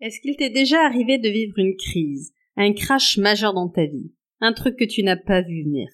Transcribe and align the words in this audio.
Est-ce 0.00 0.20
qu'il 0.20 0.36
t'est 0.36 0.50
déjà 0.50 0.84
arrivé 0.84 1.18
de 1.18 1.28
vivre 1.28 1.58
une 1.58 1.76
crise, 1.76 2.32
un 2.56 2.72
crash 2.72 3.18
majeur 3.18 3.52
dans 3.52 3.68
ta 3.68 3.84
vie, 3.84 4.12
un 4.40 4.52
truc 4.52 4.76
que 4.76 4.84
tu 4.84 5.02
n'as 5.02 5.16
pas 5.16 5.42
vu 5.42 5.64
venir? 5.64 5.88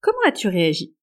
Comment 0.00 0.18
as-tu 0.26 0.48
réagi? 0.48 0.96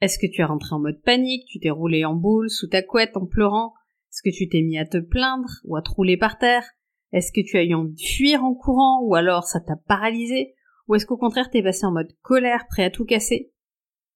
Est-ce 0.00 0.20
que 0.20 0.30
tu 0.30 0.40
es 0.40 0.44
rentré 0.44 0.72
en 0.72 0.78
mode 0.78 1.02
panique, 1.02 1.48
tu 1.48 1.58
t'es 1.58 1.70
roulé 1.70 2.04
en 2.04 2.14
boule 2.14 2.48
sous 2.48 2.68
ta 2.68 2.80
couette 2.82 3.16
en 3.16 3.26
pleurant? 3.26 3.72
Est-ce 4.12 4.22
que 4.22 4.32
tu 4.32 4.48
t'es 4.48 4.62
mis 4.62 4.78
à 4.78 4.86
te 4.86 4.98
plaindre 4.98 5.50
ou 5.64 5.74
à 5.74 5.82
te 5.82 5.90
rouler 5.90 6.16
par 6.16 6.38
terre? 6.38 6.62
Est-ce 7.10 7.32
que 7.32 7.40
tu 7.40 7.56
as 7.56 7.64
eu 7.64 7.74
envie 7.74 7.94
de 7.94 8.00
fuir 8.00 8.44
en 8.44 8.54
courant 8.54 9.00
ou 9.02 9.16
alors 9.16 9.42
ça 9.42 9.58
t'a 9.58 9.74
paralysé? 9.74 10.54
Ou 10.86 10.94
est-ce 10.94 11.06
qu'au 11.06 11.16
contraire 11.16 11.50
t'es 11.50 11.62
passé 11.64 11.86
en 11.86 11.92
mode 11.92 12.12
colère, 12.22 12.66
prêt 12.68 12.84
à 12.84 12.90
tout 12.90 13.04
casser? 13.04 13.50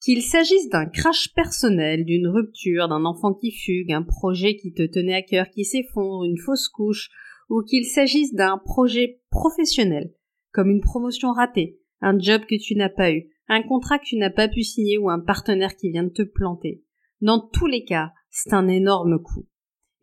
Qu'il 0.00 0.22
s'agisse 0.22 0.68
d'un 0.68 0.86
crash 0.86 1.34
personnel, 1.34 2.04
d'une 2.04 2.28
rupture, 2.28 2.86
d'un 2.86 3.04
enfant 3.04 3.34
qui 3.34 3.50
fugue, 3.50 3.90
un 3.90 4.04
projet 4.04 4.54
qui 4.54 4.72
te 4.72 4.86
tenait 4.86 5.14
à 5.14 5.22
cœur 5.22 5.50
qui 5.50 5.64
s'effondre, 5.64 6.24
une 6.24 6.38
fausse 6.38 6.68
couche, 6.68 7.10
ou 7.50 7.62
qu'il 7.62 7.84
s'agisse 7.84 8.32
d'un 8.32 8.58
projet 8.64 9.20
professionnel, 9.28 10.14
comme 10.52 10.70
une 10.70 10.80
promotion 10.80 11.32
ratée, 11.32 11.78
un 12.00 12.18
job 12.18 12.42
que 12.48 12.58
tu 12.58 12.76
n'as 12.76 12.88
pas 12.88 13.12
eu, 13.12 13.28
un 13.48 13.62
contrat 13.62 13.98
que 13.98 14.04
tu 14.04 14.16
n'as 14.16 14.30
pas 14.30 14.48
pu 14.48 14.62
signer 14.62 14.96
ou 14.96 15.10
un 15.10 15.20
partenaire 15.20 15.76
qui 15.76 15.90
vient 15.90 16.04
de 16.04 16.08
te 16.08 16.22
planter. 16.22 16.82
Dans 17.20 17.40
tous 17.40 17.66
les 17.66 17.84
cas, 17.84 18.12
c'est 18.30 18.54
un 18.54 18.68
énorme 18.68 19.20
coup. 19.20 19.46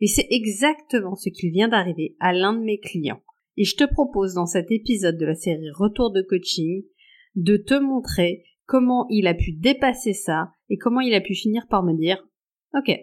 Et 0.00 0.06
c'est 0.06 0.28
exactement 0.30 1.16
ce 1.16 1.30
qui 1.30 1.50
vient 1.50 1.68
d'arriver 1.68 2.16
à 2.20 2.32
l'un 2.32 2.52
de 2.52 2.62
mes 2.62 2.78
clients. 2.78 3.22
Et 3.56 3.64
je 3.64 3.74
te 3.74 3.84
propose 3.84 4.34
dans 4.34 4.46
cet 4.46 4.70
épisode 4.70 5.16
de 5.16 5.26
la 5.26 5.34
série 5.34 5.70
Retour 5.74 6.12
de 6.12 6.22
coaching 6.22 6.84
de 7.34 7.56
te 7.56 7.74
montrer 7.74 8.44
comment 8.66 9.06
il 9.08 9.26
a 9.26 9.34
pu 9.34 9.52
dépasser 9.52 10.12
ça 10.12 10.52
et 10.68 10.76
comment 10.76 11.00
il 11.00 11.14
a 11.14 11.20
pu 11.20 11.34
finir 11.34 11.66
par 11.68 11.82
me 11.82 11.94
dire 11.94 12.24
Ok, 12.74 12.94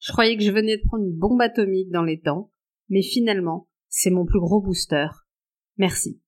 je 0.00 0.12
croyais 0.12 0.36
que 0.36 0.42
je 0.42 0.50
venais 0.50 0.78
de 0.78 0.82
prendre 0.86 1.04
une 1.04 1.16
bombe 1.16 1.40
atomique 1.42 1.90
dans 1.90 2.02
les 2.02 2.18
temps, 2.18 2.50
mais 2.88 3.02
finalement, 3.02 3.68
c'est 3.90 4.10
mon 4.10 4.24
plus 4.24 4.40
gros 4.40 4.60
booster. 4.60 5.08
Merci. 5.76 6.20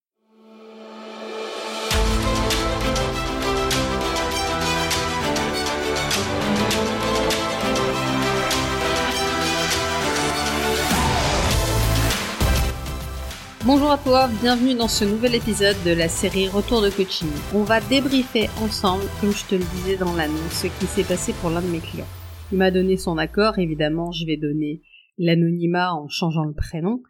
Bonjour 13.65 13.93
à 13.93 13.99
toi, 13.99 14.29
bienvenue 14.41 14.75
dans 14.75 14.89
ce 14.89 15.05
nouvel 15.05 15.37
épisode 15.37 15.77
de 15.87 15.93
la 15.93 16.09
série 16.09 16.49
Retour 16.49 16.83
de 16.83 16.91
coaching. 16.91 17.31
On 17.55 17.63
va 17.63 17.81
débriefer 17.81 18.49
ensemble, 18.61 19.05
comme 19.21 19.31
je 19.31 19.45
te 19.45 19.55
le 19.55 19.63
disais 19.77 19.97
dans 19.97 20.15
l'annonce, 20.15 20.63
ce 20.63 20.67
qui 20.67 20.87
s'est 20.87 21.05
passé 21.05 21.33
pour 21.35 21.49
l'un 21.49 21.63
de 21.63 21.69
mes 21.69 21.79
clients. 21.79 22.09
Il 22.51 22.59
m'a 22.59 22.73
donné 22.73 22.97
son 22.97 23.19
accord, 23.19 23.61
évidemment, 23.61 24.11
je 24.11 24.27
vais 24.27 24.37
donner 24.37 24.83
l'anonymat 25.17 25.95
en 25.95 26.09
changeant 26.09 26.43
le 26.43 26.55
prénom, 26.55 27.03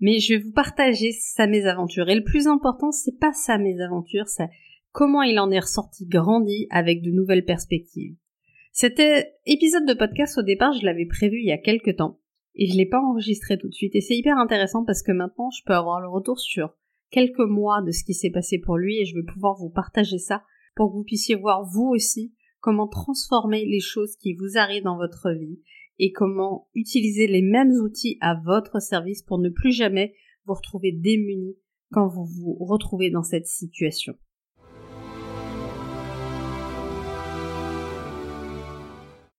mais 0.00 0.18
je 0.18 0.34
vais 0.34 0.42
vous 0.42 0.52
partager 0.52 1.12
sa 1.12 1.46
mésaventure. 1.46 2.08
Et 2.08 2.14
le 2.14 2.24
plus 2.24 2.46
important, 2.46 2.90
c'est 2.90 3.18
pas 3.18 3.32
sa 3.32 3.58
mésaventure, 3.58 4.28
c'est 4.28 4.48
comment 4.92 5.22
il 5.22 5.38
en 5.38 5.50
est 5.50 5.60
ressorti 5.60 6.06
grandi 6.06 6.66
avec 6.70 7.02
de 7.02 7.10
nouvelles 7.10 7.44
perspectives. 7.44 8.16
Cet 8.72 9.00
épisode 9.46 9.86
de 9.86 9.94
podcast, 9.94 10.38
au 10.38 10.42
départ, 10.42 10.72
je 10.72 10.84
l'avais 10.84 11.06
prévu 11.06 11.38
il 11.38 11.46
y 11.46 11.52
a 11.52 11.58
quelques 11.58 11.96
temps, 11.96 12.18
et 12.54 12.66
je 12.66 12.76
l'ai 12.76 12.86
pas 12.86 13.00
enregistré 13.00 13.58
tout 13.58 13.68
de 13.68 13.74
suite. 13.74 13.94
Et 13.94 14.00
c'est 14.00 14.16
hyper 14.16 14.38
intéressant 14.38 14.84
parce 14.84 15.02
que 15.02 15.12
maintenant, 15.12 15.50
je 15.50 15.62
peux 15.64 15.74
avoir 15.74 16.00
le 16.00 16.08
retour 16.08 16.38
sur 16.38 16.74
quelques 17.10 17.38
mois 17.38 17.82
de 17.82 17.90
ce 17.90 18.04
qui 18.04 18.14
s'est 18.14 18.30
passé 18.30 18.58
pour 18.58 18.76
lui 18.76 19.00
et 19.00 19.04
je 19.04 19.14
vais 19.14 19.22
pouvoir 19.22 19.56
vous 19.56 19.70
partager 19.70 20.18
ça 20.18 20.42
pour 20.74 20.90
que 20.90 20.96
vous 20.96 21.04
puissiez 21.04 21.34
voir 21.34 21.64
vous 21.64 21.88
aussi 21.88 22.34
comment 22.60 22.88
transformer 22.88 23.64
les 23.64 23.80
choses 23.80 24.16
qui 24.16 24.34
vous 24.34 24.56
arrivent 24.56 24.84
dans 24.84 24.96
votre 24.96 25.30
vie 25.30 25.60
et 25.98 26.12
comment 26.12 26.68
utiliser 26.74 27.26
les 27.26 27.42
mêmes 27.42 27.72
outils 27.72 28.18
à 28.20 28.40
votre 28.44 28.80
service 28.80 29.22
pour 29.22 29.38
ne 29.38 29.48
plus 29.48 29.72
jamais 29.72 30.14
vous 30.46 30.54
retrouver 30.54 30.92
démunis 30.92 31.56
quand 31.92 32.08
vous 32.08 32.24
vous 32.24 32.56
retrouvez 32.60 33.10
dans 33.10 33.22
cette 33.22 33.46
situation. 33.46 34.14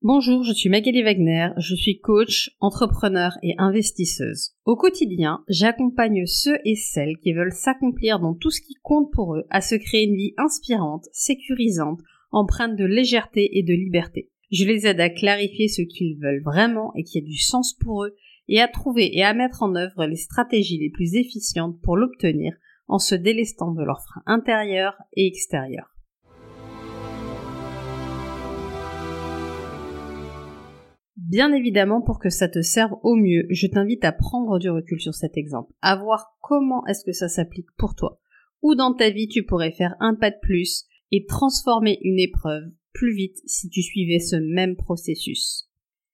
Bonjour, 0.08 0.44
je 0.44 0.54
suis 0.54 0.70
Magali 0.70 1.02
Wagner, 1.02 1.50
je 1.58 1.74
suis 1.74 2.00
coach, 2.00 2.52
entrepreneur 2.60 3.40
et 3.42 3.56
investisseuse. 3.58 4.52
Au 4.64 4.76
quotidien, 4.76 5.44
j'accompagne 5.50 6.28
ceux 6.28 6.60
et 6.64 6.76
celles 6.76 7.18
qui 7.18 7.34
veulent 7.34 7.52
s'accomplir 7.52 8.20
dans 8.20 8.36
tout 8.36 8.52
ce 8.52 8.62
qui 8.62 8.76
compte 8.84 9.12
pour 9.12 9.36
eux 9.36 9.46
à 9.50 9.62
se 9.62 9.74
créer 9.74 10.04
une 10.04 10.16
vie 10.16 10.36
inspirante, 10.38 11.08
sécurisante, 11.12 12.02
empreinte 12.30 12.76
de 12.76 12.86
légèreté 12.86 13.58
et 13.58 13.64
de 13.64 13.74
liberté. 13.74 14.30
Je 14.58 14.64
les 14.64 14.88
aide 14.88 15.02
à 15.02 15.10
clarifier 15.10 15.68
ce 15.68 15.82
qu'ils 15.82 16.18
veulent 16.18 16.42
vraiment 16.42 16.94
et 16.96 17.04
qui 17.04 17.18
a 17.18 17.22
du 17.22 17.38
sens 17.38 17.74
pour 17.74 18.06
eux, 18.06 18.16
et 18.48 18.62
à 18.62 18.70
trouver 18.70 19.14
et 19.18 19.22
à 19.22 19.34
mettre 19.34 19.64
en 19.64 19.76
œuvre 19.76 20.06
les 20.06 20.16
stratégies 20.16 20.78
les 20.78 20.90
plus 20.90 21.16
efficientes 21.16 21.82
pour 21.82 21.98
l'obtenir 21.98 22.56
en 22.88 22.98
se 22.98 23.16
délestant 23.16 23.74
de 23.74 23.84
leurs 23.84 24.02
freins 24.02 24.24
intérieurs 24.26 24.96
et 25.12 25.28
extérieurs. 25.28 25.94
Bien 31.18 31.52
évidemment, 31.52 32.02
pour 32.02 32.20
que 32.20 32.30
ça 32.30 32.48
te 32.48 32.62
serve 32.62 32.94
au 33.04 33.16
mieux, 33.16 33.48
je 33.50 33.68
t'invite 33.68 34.06
à 34.06 34.14
prendre 34.14 34.58
du 34.58 34.70
recul 34.70 35.02
sur 35.02 35.16
cet 35.16 35.36
exemple, 35.36 35.74
à 35.82 35.98
voir 35.98 36.38
comment 36.40 36.88
est-ce 36.88 37.04
que 37.04 37.12
ça 37.12 37.28
s'applique 37.28 37.76
pour 37.78 37.94
toi, 37.94 38.22
ou 38.62 38.74
dans 38.74 38.94
ta 38.94 39.10
vie 39.10 39.28
tu 39.28 39.44
pourrais 39.44 39.74
faire 39.74 39.98
un 40.00 40.16
pas 40.16 40.32
de 40.32 40.40
plus 40.42 40.86
et 41.12 41.26
transformer 41.26 42.00
une 42.04 42.20
épreuve 42.20 42.72
plus 42.96 43.14
vite 43.14 43.38
si 43.46 43.70
tu 43.70 43.84
suivais 43.84 44.20
ce 44.20 44.38
même 44.38 44.76
processus. 44.76 45.70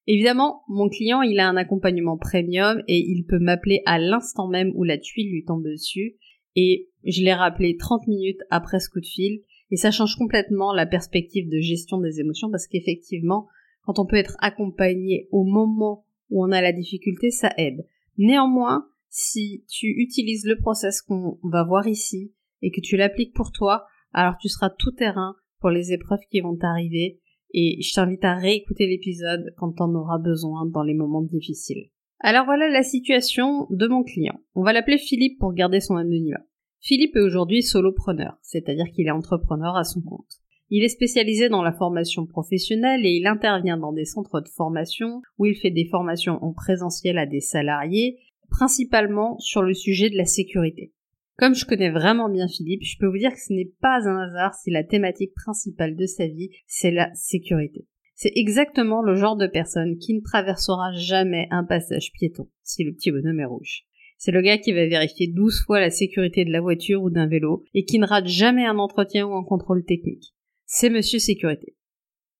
Évidemment, 0.08 0.64
mon 0.68 0.90
client, 0.90 1.22
il 1.22 1.40
a 1.40 1.47
un 1.47 1.56
accompagnement 1.56 2.18
premium 2.18 2.81
et 2.88 2.97
il 2.97 3.24
peut 3.25 3.40
m'appeler 3.40 3.81
à 3.86 4.00
l'instant 4.00 4.47
même 4.47 4.72
où 4.75 4.84
la 4.84 4.97
tuile 4.97 5.31
lui 5.31 5.46
tombe 5.46 5.64
dessus 5.64 6.18
et 6.56 6.90
je 7.06 7.22
l'ai 7.22 7.34
rappelé 7.34 7.78
30 7.78 8.08
minutes 8.08 8.41
après 8.50 8.80
ce 8.80 8.90
coup 8.90 9.00
de 9.00 9.06
fil 9.06 9.41
et 9.70 9.78
ça 9.78 9.91
change 9.91 10.16
complètement 10.18 10.74
la 10.74 10.86
perspective 10.86 11.50
de 11.50 11.59
gestion 11.59 12.00
des 12.00 12.20
émotions 12.20 12.50
parce 12.50 12.68
qu'effectivement, 12.68 13.47
quand 13.84 14.00
on 14.00 14.06
peut 14.06 14.18
être 14.18 14.36
accompagné 14.40 15.28
au 15.31 15.44
moment 15.44 16.03
où 16.30 16.44
on 16.44 16.52
a 16.52 16.62
la 16.62 16.74
difficulté, 16.74 17.30
ça 17.30 17.53
aide. 17.58 17.86
Néanmoins, 18.18 18.88
si 19.09 19.64
tu 19.70 19.88
utilises 19.88 20.46
le 20.46 20.58
process 20.58 21.02
qu'on 21.02 21.38
va 21.44 21.64
voir 21.64 21.88
ici 21.88 22.34
et 22.62 22.72
que 22.72 22.81
tu 22.81 22.97
l'appliques 22.97 23.34
pour 23.34 23.52
toi, 23.52 23.86
alors 24.14 24.36
tu 24.40 24.50
seras 24.50 24.70
tout 24.70 24.91
terrain 24.91 25.36
pour 25.61 25.69
les 25.69 25.94
épreuves 25.94 26.19
qui 26.29 26.41
vont 26.41 26.57
t'arriver 26.57 27.19
et 27.53 27.81
je 27.81 27.94
t'invite 27.94 28.23
à 28.25 28.35
réécouter 28.35 28.88
l'épisode 28.88 29.53
quand 29.57 29.73
t'en 29.73 29.94
auras 29.94 30.19
besoin 30.19 30.66
dans 30.66 30.83
les 30.83 30.94
moments 30.94 31.22
difficiles. 31.22 31.89
Alors 32.19 32.45
voilà 32.45 32.69
la 32.69 32.83
situation 32.83 33.67
de 33.69 33.88
mon 33.88 34.03
client. 34.03 34.39
On 34.55 34.63
va 34.63 34.73
l'appeler 34.73 34.97
Philippe 34.97 35.39
pour 35.39 35.53
garder 35.53 35.79
son 35.79 35.95
anonymat. 35.95 36.45
Philippe 36.79 37.16
est 37.16 37.22
aujourd'hui 37.22 37.63
solopreneur, 37.63 38.38
c'est-à-dire 38.41 38.91
qu'il 38.91 39.07
est 39.07 39.11
entrepreneur 39.11 39.75
à 39.75 39.83
son 39.83 40.01
compte. 40.01 40.39
Il 40.69 40.83
est 40.83 40.89
spécialisé 40.89 41.49
dans 41.49 41.63
la 41.63 41.73
formation 41.73 42.25
professionnelle 42.25 43.05
et 43.05 43.11
il 43.11 43.28
intervient 43.28 43.78
dans 43.78 43.91
des 43.91 44.05
centres 44.05 44.39
de 44.39 44.47
formation 44.47 45.22
où 45.38 45.45
il 45.45 45.55
fait 45.55 45.69
des 45.69 45.85
formations 45.85 46.41
en 46.43 46.53
présentiel 46.53 47.17
à 47.17 47.25
des 47.25 47.41
salariés, 47.41 48.19
principalement 48.49 49.38
sur 49.39 49.63
le 49.63 49.73
sujet 49.73 50.09
de 50.09 50.17
la 50.17 50.25
sécurité. 50.25 50.93
Comme 51.41 51.56
je 51.56 51.66
connais 51.66 51.90
vraiment 51.90 52.29
bien 52.29 52.47
Philippe, 52.47 52.84
je 52.84 53.00
peux 53.00 53.07
vous 53.07 53.18
dire 53.18 53.31
que 53.31 53.40
ce 53.40 53.52
n'est 53.52 53.74
pas 53.81 54.07
un 54.07 54.28
hasard 54.28 54.53
si 54.53 54.69
la 54.69 54.84
thématique 54.84 55.34
principale 55.34 55.96
de 55.96 56.06
sa 56.06 56.28
vie, 56.28 56.52
c'est 56.68 56.91
la 56.91 57.12
sécurité. 57.16 57.88
C'est 58.13 58.31
exactement 58.35 59.02
le 59.02 59.16
genre 59.16 59.35
de 59.35 59.47
personne 59.47 59.97
qui 59.97 60.13
ne 60.13 60.22
traversera 60.22 60.91
jamais 60.94 61.47
un 61.50 61.63
passage 61.63 62.12
piéton 62.13 62.47
si 62.62 62.84
le 62.84 62.94
petit 62.94 63.09
bonhomme 63.09 63.40
est 63.40 63.46
rouge. 63.46 63.85
C'est 64.19 64.31
le 64.31 64.44
gars 64.44 64.59
qui 64.59 64.72
va 64.72 64.85
vérifier 64.85 65.29
12 65.34 65.63
fois 65.66 65.79
la 65.79 65.90
sécurité 65.90 66.46
de 66.46 66.52
la 66.52 66.62
voiture 66.62 67.02
ou 67.02 67.09
d'un 67.09 67.25
vélo 67.25 67.63
et 67.73 67.85
qui 67.85 67.97
ne 67.97 68.06
rate 68.06 68.28
jamais 68.28 68.68
un 68.68 68.78
entretien 68.78 69.25
ou 69.25 69.34
un 69.34 69.44
contrôle 69.44 69.84
technique. 69.84 70.35
C'est 70.68 70.91
Monsieur 70.91 71.18
Sécurité. 71.18 71.75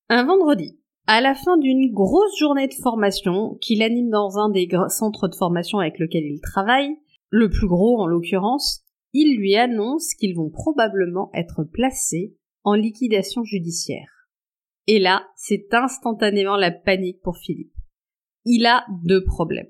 Un 0.09 0.25
vendredi, 0.25 0.79
à 1.07 1.22
la 1.22 1.33
fin 1.33 1.57
d'une 1.57 1.91
grosse 1.91 2.38
journée 2.38 2.68
de 2.68 2.75
formation 2.75 3.57
qu'il 3.62 3.81
anime 3.81 4.12
dans 4.12 4.38
un 4.38 4.51
des 4.51 4.69
centres 4.89 5.28
de 5.28 5.33
formation 5.33 5.79
avec 5.79 5.97
lequel 5.97 6.23
il 6.23 6.39
travaille, 6.39 6.95
le 7.31 7.50
plus 7.50 7.68
gros 7.68 8.00
en 8.00 8.06
l'occurrence, 8.06 8.86
il 9.13 9.38
lui 9.38 9.56
annonce 9.56 10.13
qu'ils 10.13 10.36
vont 10.36 10.50
probablement 10.50 11.30
être 11.34 11.63
placés 11.63 12.36
en 12.63 12.74
liquidation 12.74 13.44
judiciaire. 13.44 14.28
Et 14.88 15.00
là, 15.00 15.28
c'est 15.36 15.74
instantanément 15.74 16.58
la 16.58 16.72
panique 16.72 17.22
pour 17.22 17.38
Philippe. 17.38 17.74
Il 18.46 18.66
a 18.66 18.86
deux 19.04 19.24
problèmes. 19.24 19.69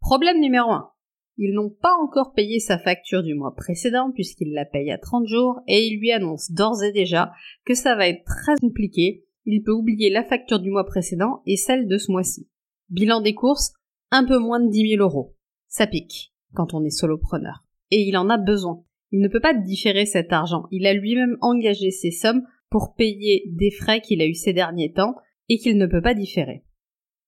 Problème 0.00 0.40
numéro 0.40 0.70
un. 0.70 0.90
Ils 1.38 1.52
n'ont 1.52 1.70
pas 1.70 1.94
encore 2.00 2.32
payé 2.32 2.60
sa 2.60 2.78
facture 2.78 3.22
du 3.22 3.34
mois 3.34 3.54
précédent 3.54 4.10
puisqu'il 4.14 4.54
la 4.54 4.64
paye 4.64 4.90
à 4.90 4.98
30 4.98 5.26
jours 5.26 5.60
et 5.66 5.86
il 5.86 5.98
lui 5.98 6.10
annonce 6.10 6.50
d'ores 6.50 6.82
et 6.82 6.92
déjà 6.92 7.32
que 7.66 7.74
ça 7.74 7.94
va 7.94 8.08
être 8.08 8.24
très 8.24 8.56
compliqué. 8.56 9.26
Il 9.44 9.62
peut 9.62 9.72
oublier 9.72 10.08
la 10.08 10.24
facture 10.24 10.60
du 10.60 10.70
mois 10.70 10.86
précédent 10.86 11.42
et 11.44 11.56
celle 11.56 11.86
de 11.86 11.98
ce 11.98 12.10
mois-ci. 12.10 12.48
Bilan 12.88 13.20
des 13.20 13.34
courses, 13.34 13.74
un 14.10 14.24
peu 14.24 14.38
moins 14.38 14.60
de 14.60 14.70
10 14.70 14.96
000 14.96 15.02
euros. 15.02 15.36
Ça 15.68 15.86
pique 15.86 16.32
quand 16.54 16.72
on 16.72 16.84
est 16.84 16.90
solopreneur 16.90 17.65
et 17.90 18.02
il 18.02 18.16
en 18.16 18.28
a 18.28 18.38
besoin. 18.38 18.82
Il 19.12 19.20
ne 19.20 19.28
peut 19.28 19.40
pas 19.40 19.54
différer 19.54 20.06
cet 20.06 20.32
argent. 20.32 20.64
Il 20.70 20.86
a 20.86 20.94
lui-même 20.94 21.36
engagé 21.40 21.90
ces 21.90 22.10
sommes 22.10 22.42
pour 22.70 22.94
payer 22.94 23.44
des 23.46 23.70
frais 23.70 24.00
qu'il 24.00 24.20
a 24.20 24.26
eu 24.26 24.34
ces 24.34 24.52
derniers 24.52 24.92
temps 24.92 25.14
et 25.48 25.58
qu'il 25.58 25.78
ne 25.78 25.86
peut 25.86 26.02
pas 26.02 26.14
différer. 26.14 26.64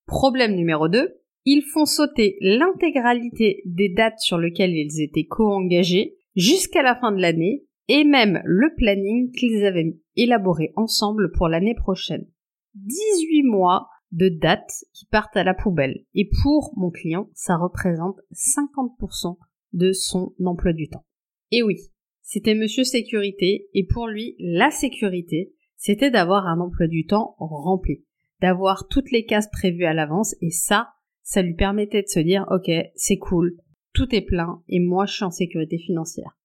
Problème 0.07 0.55
numéro 0.55 0.89
2, 0.89 1.15
Ils 1.45 1.63
font 1.63 1.87
sauter 1.87 2.37
l'intégralité 2.41 3.63
des 3.65 3.89
dates 3.89 4.19
sur 4.19 4.39
lesquelles 4.39 4.75
ils 4.75 5.01
étaient 5.01 5.25
co-engagés 5.25 6.17
jusqu'à 6.35 6.83
la 6.83 6.95
fin 6.97 7.13
de 7.13 7.21
l'année 7.21 7.65
et 7.89 8.05
même 8.05 8.43
le 8.45 8.75
planning 8.77 9.31
qu'ils 9.33 9.65
avaient 9.65 9.97
élaboré 10.17 10.73
ensemble 10.77 11.31
pour 11.33 11.49
l'année 11.49 11.75
prochaine. 11.75 12.27
18 12.75 13.45
mois 13.45 13.89
de 14.13 14.29
dates 14.29 14.85
qui 14.93 15.07
partent 15.07 15.37
à 15.37 15.45
la 15.45 15.55
poubelle. 15.55 16.05
Et 16.15 16.29
pour 16.43 16.73
mon 16.77 16.91
client, 16.91 17.29
ça 17.35 17.57
représente 17.57 18.17
50% 18.33 19.37
de 19.73 19.93
son 19.93 20.35
emploi 20.44 20.73
du 20.73 20.88
temps. 20.88 21.05
Et 21.50 21.62
oui, 21.62 21.79
c'était 22.23 22.55
monsieur 22.55 22.85
sécurité 22.85 23.69
et 23.75 23.87
pour 23.87 24.06
lui, 24.06 24.37
la 24.38 24.70
sécurité, 24.70 25.55
c'était 25.76 26.11
d'avoir 26.11 26.47
un 26.47 26.61
emploi 26.61 26.87
du 26.87 27.06
temps 27.06 27.37
rempli, 27.38 28.05
d'avoir 28.41 28.88
toutes 28.88 29.11
les 29.11 29.25
cases 29.25 29.50
prévues 29.50 29.87
à 29.87 29.94
l'avance 29.94 30.35
et 30.41 30.50
ça, 30.50 30.91
ça 31.23 31.43
lui 31.43 31.55
permettait 31.55 32.03
de 32.03 32.09
se 32.09 32.20
dire 32.20 32.47
ok, 32.50 32.70
c'est 32.94 33.19
cool, 33.19 33.56
tout 33.93 34.15
est 34.15 34.23
plein 34.23 34.62
et 34.69 34.81
moi 34.81 35.06
je 35.06 35.15
suis 35.15 35.25
en 35.25 35.31
sécurité 35.31 35.79
financière. 35.79 36.37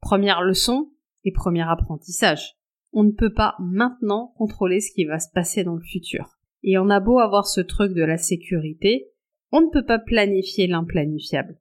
Première 0.00 0.42
leçon 0.42 0.90
et 1.24 1.32
premier 1.32 1.68
apprentissage. 1.68 2.56
On 2.92 3.04
ne 3.04 3.12
peut 3.12 3.32
pas 3.32 3.54
maintenant 3.58 4.34
contrôler 4.36 4.80
ce 4.80 4.92
qui 4.92 5.04
va 5.04 5.18
se 5.18 5.30
passer 5.32 5.64
dans 5.64 5.74
le 5.74 5.82
futur. 5.82 6.38
Et 6.62 6.78
on 6.78 6.90
a 6.90 7.00
beau 7.00 7.18
avoir 7.18 7.46
ce 7.46 7.60
truc 7.60 7.94
de 7.94 8.04
la 8.04 8.18
sécurité, 8.18 9.08
on 9.50 9.62
ne 9.62 9.70
peut 9.70 9.84
pas 9.84 9.98
planifier 9.98 10.66
l'implanifiable. 10.66 11.58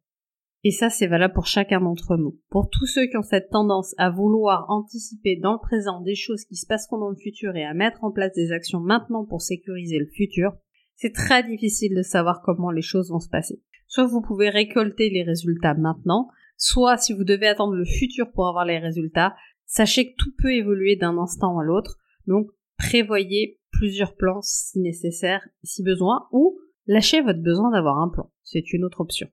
Et 0.64 0.72
ça, 0.72 0.92
c'est 0.92 1.08
valable 1.08 1.34
pour 1.34 1.48
chacun 1.48 1.82
d'entre 1.82 2.18
nous. 2.18 2.40
Pour 2.50 2.70
tous 2.70 2.86
ceux 2.86 3.08
qui 3.08 3.18
ont 3.18 3.24
cette 3.24 3.50
tendance 3.50 3.96
à 3.98 4.12
vouloir 4.12 4.70
anticiper 4.70 5.36
dans 5.36 5.54
le 5.54 5.60
présent 5.60 6.02
des 6.02 6.14
choses 6.14 6.46
qui 6.46 6.56
se 6.56 6.68
passeront 6.68 7.00
dans 7.00 7.10
le 7.10 7.16
futur 7.16 7.56
et 7.56 7.66
à 7.66 7.74
mettre 7.74 8.04
en 8.04 8.12
place 8.12 8.34
des 8.34 8.52
actions 8.52 8.80
maintenant 8.80 9.26
pour 9.26 9.42
sécuriser 9.42 9.98
le 9.98 10.06
futur, 10.06 10.54
c'est 10.96 11.14
très 11.14 11.44
difficile 11.44 11.96
de 11.96 12.04
savoir 12.04 12.44
comment 12.44 12.70
les 12.70 12.84
choses 12.84 13.10
vont 13.10 13.20
se 13.20 13.30
passer. 13.30 13.60
Soit 13.88 14.06
vous 14.06 14.22
pouvez 14.22 14.50
récolter 14.50 15.10
les 15.10 15.24
résultats 15.24 15.74
maintenant, 15.74 16.30
soit 16.58 16.98
si 16.98 17.12
vous 17.14 17.24
devez 17.24 17.48
attendre 17.48 17.74
le 17.74 17.86
futur 17.86 18.32
pour 18.32 18.48
avoir 18.48 18.66
les 18.66 18.78
résultats, 18.78 19.36
sachez 19.66 20.12
que 20.12 20.16
tout 20.18 20.32
peut 20.38 20.54
évoluer 20.54 20.96
d'un 20.96 21.18
instant 21.18 21.58
à 21.58 21.64
l'autre. 21.64 21.98
Donc, 22.28 22.48
prévoyez 22.78 23.60
plusieurs 23.72 24.16
plans 24.16 24.42
si 24.44 24.80
nécessaire, 24.80 25.48
si 25.64 25.82
besoin, 25.82 26.28
ou 26.32 26.60
lâchez 26.86 27.22
votre 27.22 27.42
besoin 27.42 27.72
d'avoir 27.72 27.98
un 27.98 28.10
plan. 28.10 28.32
C'est 28.44 28.74
une 28.74 28.84
autre 28.84 29.02
option. 29.02 29.28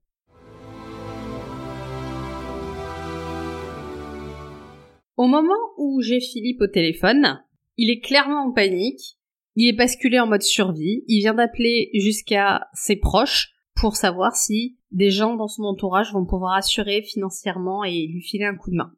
Au 5.19 5.27
moment 5.27 5.59
où 5.77 6.01
j'ai 6.01 6.21
Philippe 6.21 6.61
au 6.61 6.69
téléphone, 6.69 7.43
il 7.77 7.91
est 7.91 7.99
clairement 7.99 8.47
en 8.47 8.53
panique, 8.53 9.19
il 9.57 9.69
est 9.69 9.77
basculé 9.77 10.21
en 10.21 10.29
mode 10.29 10.43
survie, 10.43 11.03
il 11.09 11.19
vient 11.19 11.35
d'appeler 11.35 11.91
jusqu'à 11.95 12.69
ses 12.73 12.95
proches 12.95 13.53
pour 13.75 13.97
savoir 13.97 14.37
si 14.37 14.79
des 14.93 15.11
gens 15.11 15.35
dans 15.35 15.49
son 15.49 15.65
entourage 15.65 16.13
vont 16.13 16.25
pouvoir 16.25 16.55
assurer 16.55 17.03
financièrement 17.03 17.83
et 17.83 18.07
lui 18.07 18.23
filer 18.23 18.45
un 18.45 18.55
coup 18.55 18.71
de 18.71 18.77
main. 18.77 18.95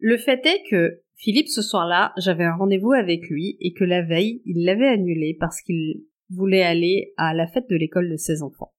Le 0.00 0.16
fait 0.16 0.44
est 0.44 0.64
que 0.68 1.02
Philippe, 1.14 1.46
ce 1.46 1.62
soir-là, 1.62 2.12
j'avais 2.16 2.42
un 2.42 2.56
rendez-vous 2.56 2.90
avec 2.90 3.28
lui 3.28 3.56
et 3.60 3.72
que 3.72 3.84
la 3.84 4.02
veille, 4.02 4.42
il 4.44 4.64
l'avait 4.64 4.88
annulé 4.88 5.36
parce 5.38 5.60
qu'il 5.60 6.02
voulait 6.28 6.64
aller 6.64 7.14
à 7.16 7.34
la 7.34 7.46
fête 7.46 7.70
de 7.70 7.76
l'école 7.76 8.10
de 8.10 8.16
ses 8.16 8.42
enfants. 8.42 8.72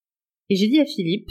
Et 0.50 0.57
j'ai 0.57 0.68
dit 0.68 0.81
à 0.81 0.85
Philippe, 0.85 1.30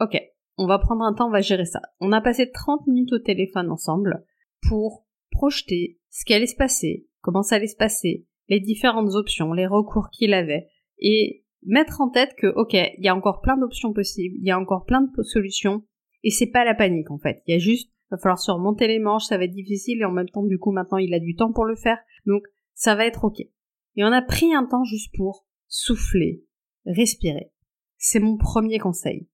ok, 0.00 0.20
on 0.58 0.66
va 0.66 0.78
prendre 0.78 1.02
un 1.02 1.14
temps, 1.14 1.28
on 1.28 1.32
va 1.32 1.40
gérer 1.40 1.64
ça. 1.64 1.80
On 1.98 2.12
a 2.12 2.20
passé 2.20 2.50
30 2.50 2.86
minutes 2.86 3.14
au 3.14 3.18
téléphone 3.18 3.70
ensemble 3.70 4.22
pour 4.68 5.06
projeter 5.30 5.98
ce 6.10 6.24
qui 6.24 6.34
allait 6.34 6.46
se 6.46 6.56
passer, 6.56 7.06
comment 7.20 7.42
ça 7.42 7.56
allait 7.56 7.66
se 7.66 7.76
passer, 7.76 8.26
les 8.48 8.60
différentes 8.60 9.14
options, 9.14 9.52
les 9.52 9.66
recours 9.66 10.08
qu'il 10.10 10.32
avait, 10.34 10.68
et 10.98 11.44
mettre 11.64 12.00
en 12.00 12.08
tête 12.08 12.34
que, 12.36 12.46
ok, 12.46 12.72
il 12.72 13.04
y 13.04 13.08
a 13.08 13.16
encore 13.16 13.40
plein 13.40 13.56
d'options 13.56 13.92
possibles, 13.92 14.36
il 14.38 14.46
y 14.46 14.50
a 14.50 14.58
encore 14.58 14.84
plein 14.84 15.02
de 15.02 15.22
solutions, 15.22 15.82
et 16.22 16.30
c'est 16.30 16.50
pas 16.50 16.64
la 16.64 16.74
panique 16.74 17.10
en 17.10 17.18
fait. 17.18 17.42
Il 17.46 17.52
y 17.52 17.56
a 17.56 17.58
juste 17.58 17.90
va 18.10 18.18
falloir 18.18 18.38
surmonter 18.38 18.86
les 18.86 18.98
manches, 18.98 19.24
ça 19.24 19.38
va 19.38 19.44
être 19.44 19.52
difficile 19.52 20.00
et 20.00 20.04
en 20.04 20.12
même 20.12 20.28
temps 20.28 20.44
du 20.44 20.58
coup 20.58 20.72
maintenant 20.72 20.98
il 20.98 21.12
a 21.14 21.20
du 21.20 21.34
temps 21.34 21.52
pour 21.52 21.64
le 21.64 21.76
faire. 21.76 21.98
Donc 22.24 22.42
ça 22.74 22.94
va 22.94 23.06
être 23.06 23.24
ok. 23.24 23.40
Et 23.40 24.04
on 24.04 24.12
a 24.12 24.22
pris 24.22 24.54
un 24.54 24.64
temps 24.64 24.84
juste 24.84 25.14
pour 25.16 25.46
souffler, 25.66 26.44
respirer. 26.84 27.52
C'est 27.98 28.20
mon 28.20 28.36
premier 28.36 28.78
conseil. 28.78 29.28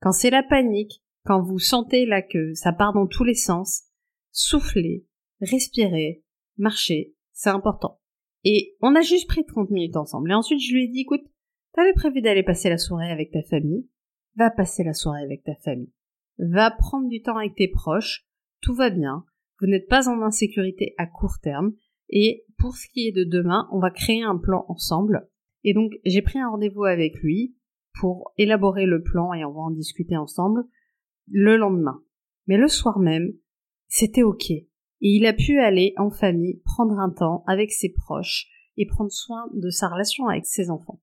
Quand 0.00 0.12
c'est 0.12 0.30
la 0.30 0.42
panique, 0.42 1.02
quand 1.24 1.42
vous 1.42 1.58
sentez 1.58 2.06
là 2.06 2.22
que 2.22 2.54
ça 2.54 2.72
part 2.72 2.92
dans 2.92 3.06
tous 3.06 3.24
les 3.24 3.34
sens, 3.34 3.82
soufflez, 4.38 5.06
respirez, 5.40 6.22
marchez, 6.58 7.14
c'est 7.32 7.50
important. 7.50 8.00
Et 8.44 8.76
on 8.80 8.94
a 8.94 9.02
juste 9.02 9.28
pris 9.28 9.44
30 9.44 9.70
minutes 9.70 9.96
ensemble. 9.96 10.30
Et 10.30 10.34
ensuite 10.34 10.60
je 10.60 10.72
lui 10.72 10.84
ai 10.84 10.88
dit, 10.88 11.00
écoute, 11.00 11.24
t'avais 11.74 11.94
prévu 11.94 12.22
d'aller 12.22 12.42
passer 12.42 12.68
la 12.68 12.78
soirée 12.78 13.10
avec 13.10 13.30
ta 13.32 13.42
famille, 13.42 13.88
va 14.36 14.50
passer 14.50 14.84
la 14.84 14.94
soirée 14.94 15.22
avec 15.22 15.42
ta 15.44 15.54
famille 15.56 15.92
va 16.38 16.70
prendre 16.70 17.08
du 17.08 17.22
temps 17.22 17.36
avec 17.36 17.54
tes 17.54 17.68
proches, 17.68 18.26
tout 18.60 18.74
va 18.74 18.90
bien, 18.90 19.24
vous 19.60 19.66
n'êtes 19.66 19.88
pas 19.88 20.08
en 20.08 20.22
insécurité 20.22 20.94
à 20.98 21.06
court 21.06 21.38
terme, 21.42 21.72
et 22.08 22.44
pour 22.58 22.76
ce 22.76 22.86
qui 22.88 23.08
est 23.08 23.12
de 23.12 23.24
demain, 23.24 23.68
on 23.72 23.80
va 23.80 23.90
créer 23.90 24.22
un 24.22 24.36
plan 24.36 24.64
ensemble. 24.68 25.28
Et 25.64 25.74
donc 25.74 25.92
j'ai 26.04 26.22
pris 26.22 26.38
un 26.38 26.50
rendez-vous 26.50 26.84
avec 26.84 27.16
lui 27.20 27.56
pour 28.00 28.32
élaborer 28.36 28.86
le 28.86 29.02
plan 29.02 29.32
et 29.32 29.44
on 29.44 29.52
va 29.52 29.60
en 29.60 29.70
discuter 29.70 30.16
ensemble 30.16 30.64
le 31.28 31.56
lendemain. 31.56 32.00
Mais 32.46 32.56
le 32.56 32.68
soir 32.68 32.98
même, 32.98 33.32
c'était 33.88 34.22
ok. 34.22 34.50
Et 34.50 34.66
il 35.00 35.26
a 35.26 35.32
pu 35.32 35.60
aller 35.60 35.92
en 35.96 36.10
famille, 36.10 36.60
prendre 36.64 36.98
un 36.98 37.10
temps 37.10 37.44
avec 37.46 37.70
ses 37.70 37.92
proches 37.92 38.46
et 38.76 38.86
prendre 38.86 39.10
soin 39.10 39.48
de 39.54 39.70
sa 39.70 39.88
relation 39.88 40.26
avec 40.28 40.46
ses 40.46 40.70
enfants. 40.70 41.00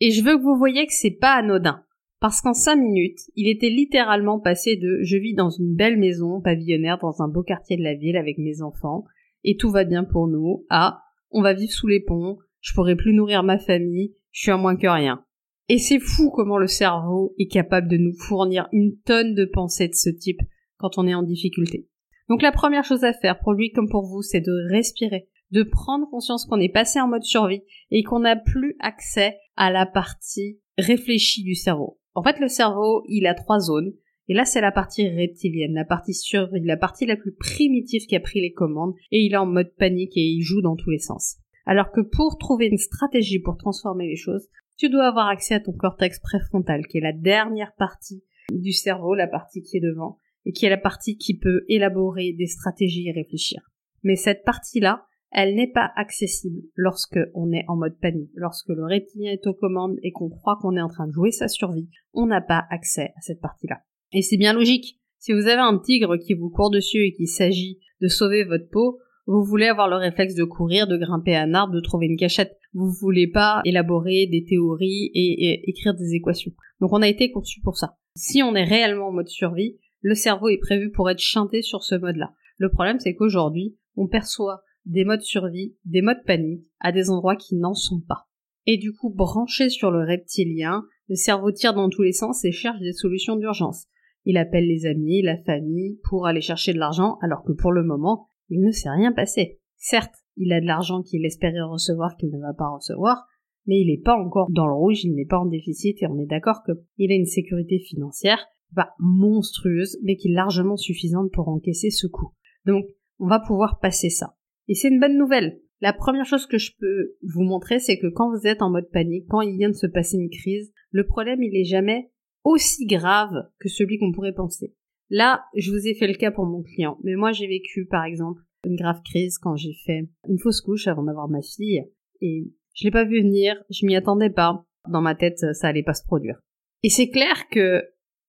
Et 0.00 0.10
je 0.10 0.22
veux 0.22 0.36
que 0.36 0.42
vous 0.42 0.56
voyez 0.56 0.86
que 0.86 0.92
c'est 0.92 1.10
pas 1.10 1.34
anodin. 1.34 1.82
Parce 2.20 2.40
qu'en 2.40 2.54
cinq 2.54 2.76
minutes, 2.76 3.20
il 3.34 3.48
était 3.48 3.68
littéralement 3.68 4.40
passé 4.40 4.76
de 4.76 5.00
je 5.02 5.16
vis 5.16 5.34
dans 5.34 5.50
une 5.50 5.74
belle 5.74 5.98
maison 5.98 6.40
pavillonnaire 6.40 6.98
dans 6.98 7.20
un 7.20 7.28
beau 7.28 7.42
quartier 7.42 7.76
de 7.76 7.82
la 7.82 7.94
ville 7.94 8.16
avec 8.16 8.38
mes 8.38 8.62
enfants, 8.62 9.04
et 9.44 9.56
tout 9.56 9.70
va 9.70 9.84
bien 9.84 10.02
pour 10.02 10.26
nous, 10.26 10.64
à 10.70 11.02
on 11.30 11.42
va 11.42 11.52
vivre 11.52 11.72
sous 11.72 11.86
les 11.86 12.00
ponts, 12.00 12.38
je 12.60 12.72
pourrai 12.72 12.96
plus 12.96 13.12
nourrir 13.12 13.42
ma 13.42 13.58
famille, 13.58 14.14
je 14.32 14.42
suis 14.42 14.50
à 14.50 14.56
moins 14.56 14.76
que 14.76 14.86
rien. 14.86 15.24
Et 15.68 15.78
c'est 15.78 15.98
fou 15.98 16.30
comment 16.30 16.58
le 16.58 16.68
cerveau 16.68 17.34
est 17.38 17.48
capable 17.48 17.88
de 17.88 17.96
nous 17.96 18.14
fournir 18.14 18.68
une 18.72 18.96
tonne 19.04 19.34
de 19.34 19.44
pensées 19.44 19.88
de 19.88 19.94
ce 19.94 20.10
type 20.10 20.40
quand 20.78 20.96
on 20.96 21.06
est 21.06 21.14
en 21.14 21.22
difficulté. 21.22 21.88
Donc 22.28 22.42
la 22.42 22.52
première 22.52 22.84
chose 22.84 23.04
à 23.04 23.12
faire 23.12 23.38
pour 23.38 23.52
lui 23.52 23.70
comme 23.70 23.88
pour 23.88 24.06
vous, 24.06 24.22
c'est 24.22 24.40
de 24.40 24.70
respirer, 24.70 25.28
de 25.52 25.62
prendre 25.62 26.08
conscience 26.10 26.44
qu'on 26.44 26.60
est 26.60 26.72
passé 26.72 27.00
en 27.00 27.08
mode 27.08 27.22
survie 27.22 27.62
et 27.90 28.02
qu'on 28.02 28.20
n'a 28.20 28.36
plus 28.36 28.76
accès 28.80 29.36
à 29.56 29.70
la 29.70 29.86
partie 29.86 30.60
réfléchie 30.78 31.44
du 31.44 31.54
cerveau. 31.54 31.98
En 32.14 32.22
fait, 32.22 32.40
le 32.40 32.48
cerveau, 32.48 33.04
il 33.08 33.26
a 33.26 33.34
trois 33.34 33.60
zones. 33.60 33.92
Et 34.28 34.34
là, 34.34 34.44
c'est 34.44 34.60
la 34.60 34.72
partie 34.72 35.08
reptilienne, 35.08 35.74
la 35.74 35.84
partie 35.84 36.14
survie, 36.14 36.60
la 36.64 36.76
partie 36.76 37.06
la 37.06 37.16
plus 37.16 37.32
primitive 37.32 38.06
qui 38.06 38.16
a 38.16 38.20
pris 38.20 38.40
les 38.40 38.52
commandes, 38.52 38.94
et 39.12 39.20
il 39.20 39.34
est 39.34 39.36
en 39.36 39.46
mode 39.46 39.72
panique 39.78 40.16
et 40.16 40.26
il 40.26 40.42
joue 40.42 40.62
dans 40.62 40.74
tous 40.74 40.90
les 40.90 40.98
sens. 40.98 41.36
Alors 41.64 41.92
que 41.92 42.00
pour 42.00 42.36
trouver 42.38 42.66
une 42.66 42.78
stratégie 42.78 43.38
pour 43.38 43.56
transformer 43.56 44.08
les 44.08 44.16
choses, 44.16 44.48
tu 44.76 44.88
dois 44.88 45.06
avoir 45.06 45.28
accès 45.28 45.54
à 45.54 45.60
ton 45.60 45.72
cortex 45.72 46.18
préfrontal, 46.18 46.86
qui 46.88 46.98
est 46.98 47.02
la 47.02 47.12
dernière 47.12 47.72
partie 47.78 48.24
du 48.52 48.72
cerveau, 48.72 49.14
la 49.14 49.28
partie 49.28 49.62
qui 49.62 49.76
est 49.76 49.80
devant, 49.80 50.18
et 50.46 50.52
qui 50.52 50.64
est 50.64 50.70
la 50.70 50.78
partie 50.78 51.18
qui 51.18 51.36
peut 51.36 51.64
élaborer 51.68 52.32
des 52.32 52.46
stratégies 52.46 53.08
et 53.08 53.12
réfléchir. 53.12 53.60
Mais 54.02 54.16
cette 54.16 54.44
partie-là, 54.44 55.04
elle 55.32 55.56
n'est 55.56 55.70
pas 55.70 55.90
accessible 55.96 56.62
lorsque 56.76 57.18
on 57.34 57.52
est 57.52 57.64
en 57.68 57.76
mode 57.76 57.98
panique. 58.00 58.30
Lorsque 58.34 58.68
le 58.68 58.84
reptilien 58.84 59.32
est 59.32 59.46
aux 59.46 59.54
commandes 59.54 59.96
et 60.02 60.12
qu'on 60.12 60.30
croit 60.30 60.56
qu'on 60.62 60.76
est 60.76 60.80
en 60.80 60.88
train 60.88 61.08
de 61.08 61.12
jouer 61.12 61.32
sa 61.32 61.48
survie, 61.48 61.88
on 62.14 62.26
n'a 62.26 62.40
pas 62.40 62.64
accès 62.70 63.12
à 63.16 63.20
cette 63.20 63.40
partie-là. 63.40 63.80
Et 64.12 64.22
c'est 64.22 64.36
bien 64.36 64.52
logique. 64.52 65.00
Si 65.18 65.32
vous 65.32 65.48
avez 65.48 65.60
un 65.60 65.78
tigre 65.78 66.16
qui 66.16 66.34
vous 66.34 66.48
court 66.48 66.70
dessus 66.70 67.04
et 67.04 67.12
qu'il 67.12 67.28
s'agit 67.28 67.80
de 68.00 68.06
sauver 68.06 68.44
votre 68.44 68.70
peau, 68.70 69.00
vous 69.26 69.42
voulez 69.42 69.66
avoir 69.66 69.88
le 69.88 69.96
réflexe 69.96 70.36
de 70.36 70.44
courir, 70.44 70.86
de 70.86 70.96
grimper 70.96 71.34
un 71.34 71.52
arbre, 71.54 71.74
de 71.74 71.80
trouver 71.80 72.06
une 72.06 72.16
cachette. 72.16 72.56
Vous 72.72 72.92
voulez 73.00 73.26
pas 73.26 73.60
élaborer 73.64 74.28
des 74.30 74.44
théories 74.44 75.10
et 75.12 75.68
écrire 75.68 75.94
des 75.94 76.14
équations. 76.14 76.52
Donc 76.80 76.92
on 76.92 77.02
a 77.02 77.08
été 77.08 77.32
conçu 77.32 77.60
pour 77.60 77.76
ça. 77.76 77.96
Si 78.14 78.42
on 78.44 78.54
est 78.54 78.64
réellement 78.64 79.08
en 79.08 79.12
mode 79.12 79.28
survie, 79.28 79.76
le 80.06 80.14
cerveau 80.14 80.48
est 80.48 80.58
prévu 80.58 80.92
pour 80.92 81.10
être 81.10 81.18
chanté 81.18 81.62
sur 81.62 81.82
ce 81.82 81.96
mode-là. 81.96 82.32
Le 82.58 82.70
problème, 82.70 83.00
c'est 83.00 83.16
qu'aujourd'hui, 83.16 83.76
on 83.96 84.06
perçoit 84.06 84.62
des 84.84 85.04
modes 85.04 85.22
survie, 85.22 85.74
des 85.84 86.00
modes 86.00 86.22
panique, 86.24 86.64
à 86.78 86.92
des 86.92 87.10
endroits 87.10 87.34
qui 87.34 87.56
n'en 87.56 87.74
sont 87.74 88.00
pas. 88.06 88.28
Et 88.66 88.76
du 88.76 88.94
coup, 88.94 89.10
branché 89.10 89.68
sur 89.68 89.90
le 89.90 90.06
reptilien, 90.06 90.84
le 91.08 91.16
cerveau 91.16 91.50
tire 91.50 91.74
dans 91.74 91.88
tous 91.88 92.02
les 92.02 92.12
sens 92.12 92.44
et 92.44 92.52
cherche 92.52 92.78
des 92.78 92.92
solutions 92.92 93.34
d'urgence. 93.34 93.86
Il 94.24 94.36
appelle 94.36 94.68
les 94.68 94.86
amis, 94.86 95.22
la 95.22 95.42
famille, 95.42 95.98
pour 96.08 96.28
aller 96.28 96.40
chercher 96.40 96.72
de 96.72 96.78
l'argent, 96.78 97.18
alors 97.20 97.42
que 97.42 97.52
pour 97.52 97.72
le 97.72 97.82
moment, 97.82 98.28
il 98.48 98.60
ne 98.60 98.70
s'est 98.70 98.90
rien 98.90 99.10
passé. 99.10 99.58
Certes, 99.74 100.14
il 100.36 100.52
a 100.52 100.60
de 100.60 100.66
l'argent 100.66 101.02
qu'il 101.02 101.26
espérait 101.26 101.62
recevoir 101.62 102.16
qu'il 102.16 102.30
ne 102.30 102.38
va 102.38 102.54
pas 102.54 102.68
recevoir, 102.68 103.26
mais 103.66 103.80
il 103.80 103.88
n'est 103.88 104.02
pas 104.04 104.16
encore 104.16 104.46
dans 104.50 104.68
le 104.68 104.74
rouge, 104.74 105.02
il 105.02 105.16
n'est 105.16 105.26
pas 105.26 105.40
en 105.40 105.46
déficit, 105.46 106.00
et 106.00 106.06
on 106.06 106.20
est 106.20 106.26
d'accord 106.26 106.62
qu'il 106.62 107.10
a 107.10 107.16
une 107.16 107.26
sécurité 107.26 107.80
financière, 107.80 108.46
pas 108.74 108.90
monstrueuse, 108.98 109.98
mais 110.02 110.16
qui 110.16 110.28
est 110.28 110.34
largement 110.34 110.76
suffisante 110.76 111.30
pour 111.32 111.48
encaisser 111.48 111.90
ce 111.90 112.06
coup. 112.06 112.32
Donc, 112.64 112.86
on 113.18 113.26
va 113.26 113.40
pouvoir 113.40 113.78
passer 113.80 114.10
ça. 114.10 114.36
Et 114.68 114.74
c'est 114.74 114.88
une 114.88 115.00
bonne 115.00 115.18
nouvelle, 115.18 115.60
La 115.82 115.92
première 115.92 116.24
chose 116.24 116.46
que 116.46 116.58
je 116.58 116.72
peux 116.78 117.16
vous 117.22 117.42
montrer, 117.42 117.78
c'est 117.78 117.98
que 117.98 118.06
quand 118.06 118.30
vous 118.30 118.46
êtes 118.46 118.62
en 118.62 118.70
mode 118.70 118.88
panique, 118.90 119.26
quand 119.28 119.42
il 119.42 119.58
vient 119.58 119.68
de 119.68 119.74
se 119.74 119.86
passer 119.86 120.16
une 120.16 120.30
crise, 120.30 120.72
le 120.90 121.06
problème, 121.06 121.42
il 121.42 121.54
est 121.54 121.64
jamais 121.64 122.10
aussi 122.44 122.86
grave 122.86 123.34
que 123.60 123.68
celui 123.68 123.98
qu'on 123.98 124.12
pourrait 124.12 124.32
penser. 124.32 124.74
Là, 125.10 125.44
je 125.54 125.70
vous 125.70 125.86
ai 125.86 125.94
fait 125.94 126.06
le 126.06 126.14
cas 126.14 126.30
pour 126.30 126.46
mon 126.46 126.62
client, 126.62 126.98
mais 127.04 127.14
moi 127.14 127.32
j'ai 127.32 127.46
vécu 127.46 127.86
par 127.86 128.04
exemple 128.04 128.40
une 128.64 128.76
grave 128.76 129.02
crise 129.04 129.38
quand 129.38 129.54
j'ai 129.56 129.74
fait 129.84 130.08
une 130.28 130.38
fausse 130.38 130.60
couche 130.60 130.88
avant 130.88 131.04
d'avoir 131.04 131.28
ma 131.28 131.42
fille 131.42 131.84
et 132.20 132.52
je 132.74 132.84
l'ai 132.84 132.90
pas 132.90 133.04
vu 133.04 133.20
venir, 133.20 133.56
je 133.70 133.86
m'y 133.86 133.94
attendais 133.96 134.30
pas. 134.30 134.64
Dans 134.88 135.00
ma 135.00 135.16
tête, 135.16 135.38
ça 135.38 135.68
allait 135.68 135.82
pas 135.82 135.94
se 135.94 136.04
produire. 136.04 136.40
Et 136.84 136.90
c'est 136.90 137.08
clair 137.08 137.48
que 137.50 137.82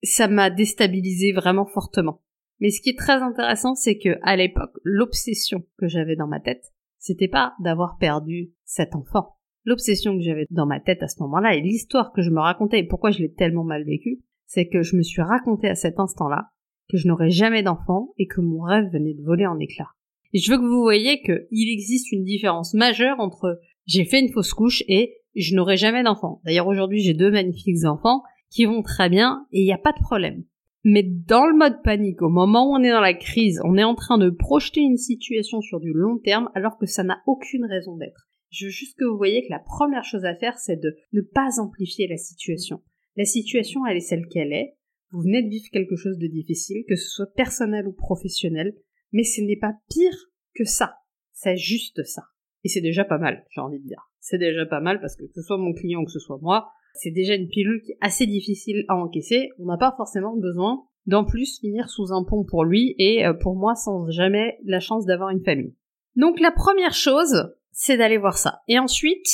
ça 0.03 0.27
m'a 0.27 0.49
déstabilisé 0.49 1.31
vraiment 1.31 1.65
fortement. 1.65 2.21
Mais 2.59 2.69
ce 2.71 2.81
qui 2.81 2.89
est 2.89 2.97
très 2.97 3.21
intéressant, 3.21 3.75
c'est 3.75 3.97
que 3.97 4.17
à 4.23 4.35
l'époque, 4.35 4.77
l'obsession 4.83 5.63
que 5.77 5.87
j'avais 5.87 6.15
dans 6.15 6.27
ma 6.27 6.39
tête, 6.39 6.63
c'était 6.97 7.27
pas 7.27 7.53
d'avoir 7.59 7.97
perdu 7.97 8.51
cet 8.65 8.95
enfant. 8.95 9.37
L'obsession 9.63 10.15
que 10.15 10.23
j'avais 10.23 10.47
dans 10.49 10.65
ma 10.65 10.79
tête 10.79 11.03
à 11.03 11.07
ce 11.07 11.21
moment-là 11.21 11.55
et 11.55 11.61
l'histoire 11.61 12.13
que 12.13 12.21
je 12.21 12.31
me 12.31 12.39
racontais 12.39 12.79
et 12.79 12.87
pourquoi 12.87 13.11
je 13.11 13.19
l'ai 13.19 13.33
tellement 13.33 13.63
mal 13.63 13.83
vécu, 13.83 14.23
c'est 14.45 14.67
que 14.67 14.81
je 14.81 14.95
me 14.95 15.03
suis 15.03 15.21
raconté 15.21 15.67
à 15.67 15.75
cet 15.75 15.99
instant-là 15.99 16.49
que 16.89 16.97
je 16.97 17.07
n'aurais 17.07 17.29
jamais 17.29 17.63
d'enfant 17.63 18.13
et 18.17 18.27
que 18.27 18.39
mon 18.39 18.61
rêve 18.61 18.89
venait 18.91 19.13
de 19.13 19.23
voler 19.23 19.45
en 19.45 19.59
éclats. 19.59 19.91
Et 20.33 20.39
je 20.39 20.51
veux 20.51 20.57
que 20.57 20.65
vous 20.65 20.81
voyez 20.81 21.21
qu'il 21.21 21.69
existe 21.69 22.11
une 22.11 22.23
différence 22.23 22.73
majeure 22.73 23.19
entre 23.19 23.59
j'ai 23.85 24.05
fait 24.05 24.21
une 24.21 24.31
fausse 24.31 24.53
couche 24.53 24.83
et 24.87 25.15
je 25.35 25.55
n'aurai 25.55 25.77
jamais 25.77 26.03
d'enfant. 26.03 26.41
D'ailleurs 26.45 26.67
aujourd'hui 26.67 27.01
j'ai 27.01 27.13
deux 27.13 27.31
magnifiques 27.31 27.85
enfants 27.85 28.23
qui 28.49 28.65
vont 28.65 28.81
très 28.81 29.09
bien 29.09 29.45
et 29.51 29.61
il 29.61 29.65
n'y 29.65 29.73
a 29.73 29.77
pas 29.77 29.93
de 29.93 30.01
problème. 30.01 30.43
Mais 30.83 31.03
dans 31.03 31.45
le 31.45 31.57
mode 31.57 31.83
panique, 31.83 32.21
au 32.21 32.29
moment 32.29 32.69
où 32.69 32.75
on 32.75 32.83
est 32.83 32.91
dans 32.91 33.01
la 33.01 33.13
crise, 33.13 33.59
on 33.65 33.77
est 33.77 33.83
en 33.83 33.95
train 33.95 34.17
de 34.17 34.29
projeter 34.29 34.79
une 34.79 34.97
situation 34.97 35.59
sur 35.61 35.79
du 35.79 35.91
long 35.93 36.17
terme 36.17 36.49
alors 36.55 36.77
que 36.77 36.85
ça 36.85 37.03
n'a 37.03 37.21
aucune 37.25 37.65
raison 37.65 37.97
d'être. 37.97 38.29
Je 38.51 38.65
veux 38.65 38.71
juste 38.71 38.97
que 38.97 39.03
vous 39.03 39.17
voyez 39.17 39.43
que 39.43 39.51
la 39.51 39.59
première 39.59 40.05
chose 40.05 40.23
à 40.23 40.35
faire, 40.35 40.57
c'est 40.57 40.77
de 40.77 40.95
ne 41.11 41.21
pas 41.21 41.59
amplifier 41.59 42.07
la 42.07 42.17
situation. 42.17 42.81
La 43.17 43.25
situation, 43.25 43.85
elle 43.85 43.97
est 43.97 44.01
celle 44.01 44.27
qu'elle 44.27 44.53
est. 44.53 44.77
Vous 45.11 45.21
venez 45.21 45.43
de 45.43 45.49
vivre 45.49 45.69
quelque 45.71 45.95
chose 45.95 46.17
de 46.17 46.27
difficile, 46.27 46.85
que 46.87 46.95
ce 46.95 47.09
soit 47.09 47.33
personnel 47.33 47.87
ou 47.87 47.93
professionnel, 47.93 48.73
mais 49.11 49.23
ce 49.23 49.41
n'est 49.41 49.57
pas 49.57 49.73
pire 49.89 50.15
que 50.55 50.63
ça. 50.63 50.95
C'est 51.33 51.57
juste 51.57 52.03
ça. 52.03 52.23
Et 52.63 52.69
c'est 52.69 52.81
déjà 52.81 53.03
pas 53.03 53.17
mal, 53.17 53.45
j'ai 53.49 53.61
envie 53.61 53.79
de 53.79 53.87
dire. 53.87 54.09
C'est 54.19 54.37
déjà 54.37 54.65
pas 54.65 54.81
mal 54.81 54.99
parce 54.99 55.15
que 55.15 55.23
que 55.23 55.33
ce 55.33 55.41
soit 55.41 55.57
mon 55.57 55.73
client 55.73 56.01
ou 56.01 56.05
que 56.05 56.11
ce 56.11 56.19
soit 56.19 56.39
moi, 56.41 56.71
c'est 56.97 57.11
déjà 57.11 57.35
une 57.35 57.47
pilule 57.47 57.81
qui 57.81 57.91
est 57.91 57.97
assez 58.01 58.25
difficile 58.25 58.85
à 58.87 58.95
encaisser. 58.95 59.49
On 59.59 59.65
n'a 59.65 59.77
pas 59.77 59.93
forcément 59.95 60.35
besoin 60.35 60.83
d'en 61.05 61.23
plus 61.23 61.59
finir 61.59 61.89
sous 61.89 62.11
un 62.11 62.23
pont 62.23 62.43
pour 62.43 62.65
lui 62.65 62.95
et 62.97 63.25
euh, 63.25 63.33
pour 63.33 63.55
moi 63.55 63.75
sans 63.75 64.09
jamais 64.09 64.57
la 64.65 64.79
chance 64.79 65.05
d'avoir 65.05 65.29
une 65.29 65.43
famille. 65.43 65.75
Donc 66.15 66.39
la 66.39 66.51
première 66.51 66.93
chose, 66.93 67.53
c'est 67.71 67.97
d'aller 67.97 68.17
voir 68.17 68.37
ça. 68.37 68.61
Et 68.67 68.77
ensuite, 68.77 69.27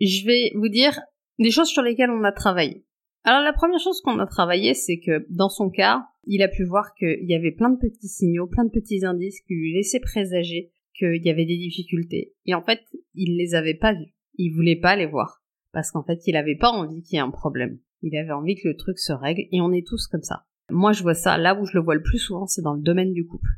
je 0.00 0.26
vais 0.26 0.52
vous 0.54 0.68
dire 0.68 1.00
des 1.38 1.50
choses 1.50 1.68
sur 1.68 1.82
lesquelles 1.82 2.10
on 2.10 2.24
a 2.24 2.32
travaillé. 2.32 2.84
Alors 3.24 3.42
la 3.42 3.52
première 3.52 3.80
chose 3.80 4.00
qu'on 4.02 4.18
a 4.18 4.26
travaillé, 4.26 4.74
c'est 4.74 5.00
que 5.00 5.26
dans 5.30 5.48
son 5.48 5.70
cas, 5.70 6.04
il 6.26 6.42
a 6.42 6.48
pu 6.48 6.64
voir 6.64 6.94
qu'il 6.94 7.24
y 7.24 7.34
avait 7.34 7.52
plein 7.52 7.70
de 7.70 7.78
petits 7.78 8.08
signaux, 8.08 8.46
plein 8.46 8.64
de 8.64 8.70
petits 8.70 9.04
indices 9.04 9.40
qui 9.42 9.54
lui 9.54 9.74
laissaient 9.74 10.00
présager 10.00 10.72
qu'il 10.98 11.24
y 11.24 11.30
avait 11.30 11.46
des 11.46 11.56
difficultés. 11.56 12.34
Et 12.46 12.54
en 12.54 12.62
fait, 12.62 12.80
il 13.14 13.36
les 13.36 13.54
avait 13.54 13.74
pas 13.74 13.94
vus. 13.94 14.14
Il 14.34 14.50
voulait 14.50 14.76
pas 14.76 14.96
les 14.96 15.06
voir. 15.06 15.42
Parce 15.78 15.92
qu'en 15.92 16.02
fait, 16.02 16.26
il 16.26 16.34
avait 16.34 16.56
pas 16.56 16.72
envie 16.72 17.02
qu'il 17.02 17.14
y 17.14 17.18
ait 17.20 17.24
un 17.24 17.30
problème. 17.30 17.78
Il 18.02 18.16
avait 18.16 18.32
envie 18.32 18.56
que 18.56 18.66
le 18.66 18.76
truc 18.76 18.98
se 18.98 19.12
règle, 19.12 19.42
et 19.52 19.60
on 19.60 19.70
est 19.70 19.86
tous 19.86 20.08
comme 20.08 20.24
ça. 20.24 20.42
Moi, 20.70 20.90
je 20.90 21.04
vois 21.04 21.14
ça, 21.14 21.38
là 21.38 21.54
où 21.54 21.66
je 21.66 21.78
le 21.78 21.84
vois 21.84 21.94
le 21.94 22.02
plus 22.02 22.18
souvent, 22.18 22.48
c'est 22.48 22.62
dans 22.62 22.74
le 22.74 22.82
domaine 22.82 23.12
du 23.12 23.24
couple. 23.24 23.48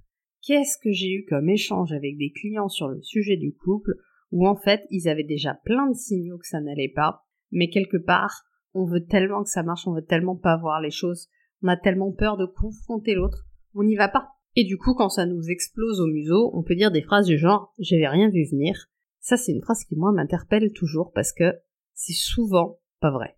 Qu'est-ce 0.42 0.76
que 0.76 0.92
j'ai 0.92 1.10
eu 1.10 1.24
comme 1.24 1.48
échange 1.48 1.92
avec 1.92 2.18
des 2.18 2.30
clients 2.30 2.68
sur 2.68 2.88
le 2.88 3.00
sujet 3.00 3.38
du 3.38 3.54
couple, 3.54 3.94
où 4.32 4.46
en 4.46 4.54
fait, 4.54 4.82
ils 4.90 5.08
avaient 5.08 5.24
déjà 5.24 5.54
plein 5.64 5.88
de 5.88 5.94
signaux 5.94 6.36
que 6.36 6.46
ça 6.46 6.60
n'allait 6.60 6.92
pas, 6.94 7.24
mais 7.52 7.70
quelque 7.70 7.96
part, 7.96 8.42
on 8.74 8.84
veut 8.84 9.06
tellement 9.06 9.42
que 9.42 9.48
ça 9.48 9.62
marche, 9.62 9.88
on 9.88 9.94
veut 9.94 10.04
tellement 10.04 10.36
pas 10.36 10.58
voir 10.58 10.82
les 10.82 10.90
choses, 10.90 11.30
on 11.62 11.68
a 11.68 11.78
tellement 11.78 12.12
peur 12.12 12.36
de 12.36 12.44
confronter 12.44 13.14
l'autre, 13.14 13.46
on 13.72 13.82
n'y 13.82 13.96
va 13.96 14.08
pas. 14.08 14.28
Et 14.56 14.64
du 14.64 14.76
coup, 14.76 14.92
quand 14.92 15.08
ça 15.08 15.24
nous 15.24 15.48
explose 15.48 16.02
au 16.02 16.06
museau, 16.06 16.50
on 16.52 16.62
peut 16.62 16.74
dire 16.74 16.90
des 16.90 17.00
phrases 17.00 17.28
du 17.28 17.38
genre 17.38 17.72
j'avais 17.78 18.08
rien 18.08 18.28
vu 18.28 18.44
venir. 18.44 18.90
Ça, 19.20 19.38
c'est 19.38 19.52
une 19.52 19.62
phrase 19.62 19.84
qui, 19.84 19.96
moi, 19.96 20.12
m'interpelle 20.12 20.70
toujours 20.74 21.12
parce 21.14 21.32
que 21.32 21.54
c'est 22.00 22.14
souvent 22.14 22.78
pas 23.00 23.10
vrai. 23.10 23.36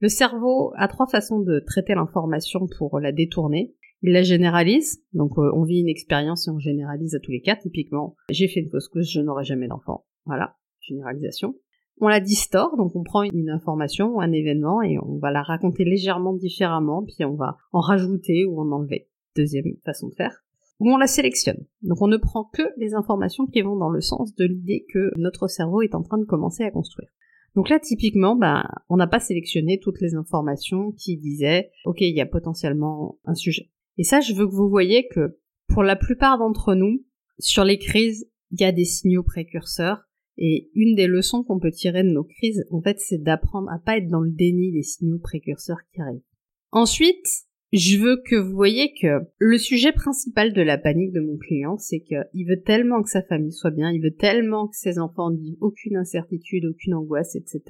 Le 0.00 0.08
cerveau 0.08 0.72
a 0.76 0.88
trois 0.88 1.06
façons 1.06 1.38
de 1.38 1.60
traiter 1.60 1.94
l'information 1.94 2.66
pour 2.76 2.98
la 2.98 3.12
détourner. 3.12 3.76
Il 4.02 4.12
la 4.12 4.22
généralise, 4.22 5.04
donc 5.12 5.38
euh, 5.38 5.52
on 5.54 5.62
vit 5.62 5.80
une 5.80 5.88
expérience 5.88 6.48
et 6.48 6.50
on 6.50 6.58
généralise 6.58 7.14
à 7.14 7.20
tous 7.20 7.30
les 7.30 7.40
cas. 7.40 7.54
Typiquement, 7.54 8.16
j'ai 8.28 8.48
fait 8.48 8.58
une 8.58 8.70
fausse 8.70 8.88
couche, 8.88 9.12
je 9.12 9.20
n'aurai 9.20 9.44
jamais 9.44 9.68
d'enfant. 9.68 10.04
Voilà, 10.26 10.56
généralisation. 10.80 11.54
On 12.00 12.08
la 12.08 12.18
distord, 12.18 12.76
donc 12.76 12.96
on 12.96 13.04
prend 13.04 13.22
une 13.22 13.50
information 13.50 14.16
ou 14.16 14.20
un 14.20 14.32
événement 14.32 14.82
et 14.82 14.98
on 14.98 15.18
va 15.18 15.30
la 15.30 15.42
raconter 15.42 15.84
légèrement 15.84 16.32
différemment, 16.32 17.04
puis 17.04 17.24
on 17.24 17.36
va 17.36 17.56
en 17.70 17.80
rajouter 17.80 18.44
ou 18.44 18.60
en 18.60 18.72
enlever. 18.72 19.08
Deuxième 19.36 19.76
façon 19.84 20.08
de 20.08 20.14
faire. 20.14 20.42
Ou 20.80 20.90
on 20.90 20.96
la 20.96 21.06
sélectionne. 21.06 21.64
Donc 21.82 22.02
on 22.02 22.08
ne 22.08 22.16
prend 22.16 22.50
que 22.52 22.62
les 22.78 22.94
informations 22.94 23.46
qui 23.46 23.62
vont 23.62 23.76
dans 23.76 23.90
le 23.90 24.00
sens 24.00 24.34
de 24.34 24.44
l'idée 24.44 24.84
que 24.92 25.12
notre 25.16 25.46
cerveau 25.46 25.82
est 25.82 25.94
en 25.94 26.02
train 26.02 26.18
de 26.18 26.24
commencer 26.24 26.64
à 26.64 26.72
construire. 26.72 27.08
Donc 27.54 27.68
là, 27.68 27.78
typiquement, 27.78 28.34
ben, 28.34 28.66
on 28.88 28.96
n'a 28.96 29.06
pas 29.06 29.20
sélectionné 29.20 29.78
toutes 29.78 30.00
les 30.00 30.14
informations 30.14 30.92
qui 30.92 31.16
disaient, 31.18 31.70
OK, 31.84 32.00
il 32.00 32.16
y 32.16 32.20
a 32.20 32.26
potentiellement 32.26 33.18
un 33.24 33.34
sujet. 33.34 33.70
Et 33.98 34.04
ça, 34.04 34.20
je 34.20 34.32
veux 34.32 34.46
que 34.46 34.54
vous 34.54 34.70
voyez 34.70 35.06
que 35.08 35.38
pour 35.68 35.82
la 35.82 35.96
plupart 35.96 36.38
d'entre 36.38 36.74
nous, 36.74 37.04
sur 37.38 37.64
les 37.64 37.78
crises, 37.78 38.28
il 38.50 38.60
y 38.60 38.64
a 38.64 38.72
des 38.72 38.84
signaux 38.84 39.22
précurseurs. 39.22 40.04
Et 40.38 40.70
une 40.74 40.94
des 40.94 41.06
leçons 41.06 41.44
qu'on 41.44 41.58
peut 41.58 41.70
tirer 41.70 42.02
de 42.02 42.08
nos 42.08 42.24
crises, 42.24 42.64
en 42.70 42.80
fait, 42.80 42.98
c'est 42.98 43.22
d'apprendre 43.22 43.70
à 43.70 43.78
pas 43.78 43.98
être 43.98 44.08
dans 44.08 44.20
le 44.20 44.30
déni 44.30 44.72
des 44.72 44.82
signaux 44.82 45.18
précurseurs 45.18 45.80
qui 45.92 46.00
arrivent. 46.00 46.22
Ensuite, 46.70 47.26
je 47.72 47.96
veux 47.96 48.22
que 48.22 48.36
vous 48.36 48.54
voyez 48.54 48.92
que 49.00 49.20
le 49.38 49.56
sujet 49.56 49.92
principal 49.92 50.52
de 50.52 50.60
la 50.60 50.76
panique 50.76 51.12
de 51.12 51.20
mon 51.20 51.38
client, 51.38 51.78
c'est 51.78 52.00
qu'il 52.00 52.46
veut 52.46 52.60
tellement 52.60 53.02
que 53.02 53.08
sa 53.08 53.22
famille 53.22 53.52
soit 53.52 53.70
bien, 53.70 53.90
il 53.90 54.02
veut 54.02 54.14
tellement 54.14 54.68
que 54.68 54.76
ses 54.76 54.98
enfants 54.98 55.30
n'aient 55.30 55.56
aucune 55.60 55.96
incertitude, 55.96 56.66
aucune 56.66 56.94
angoisse, 56.94 57.34
etc., 57.34 57.62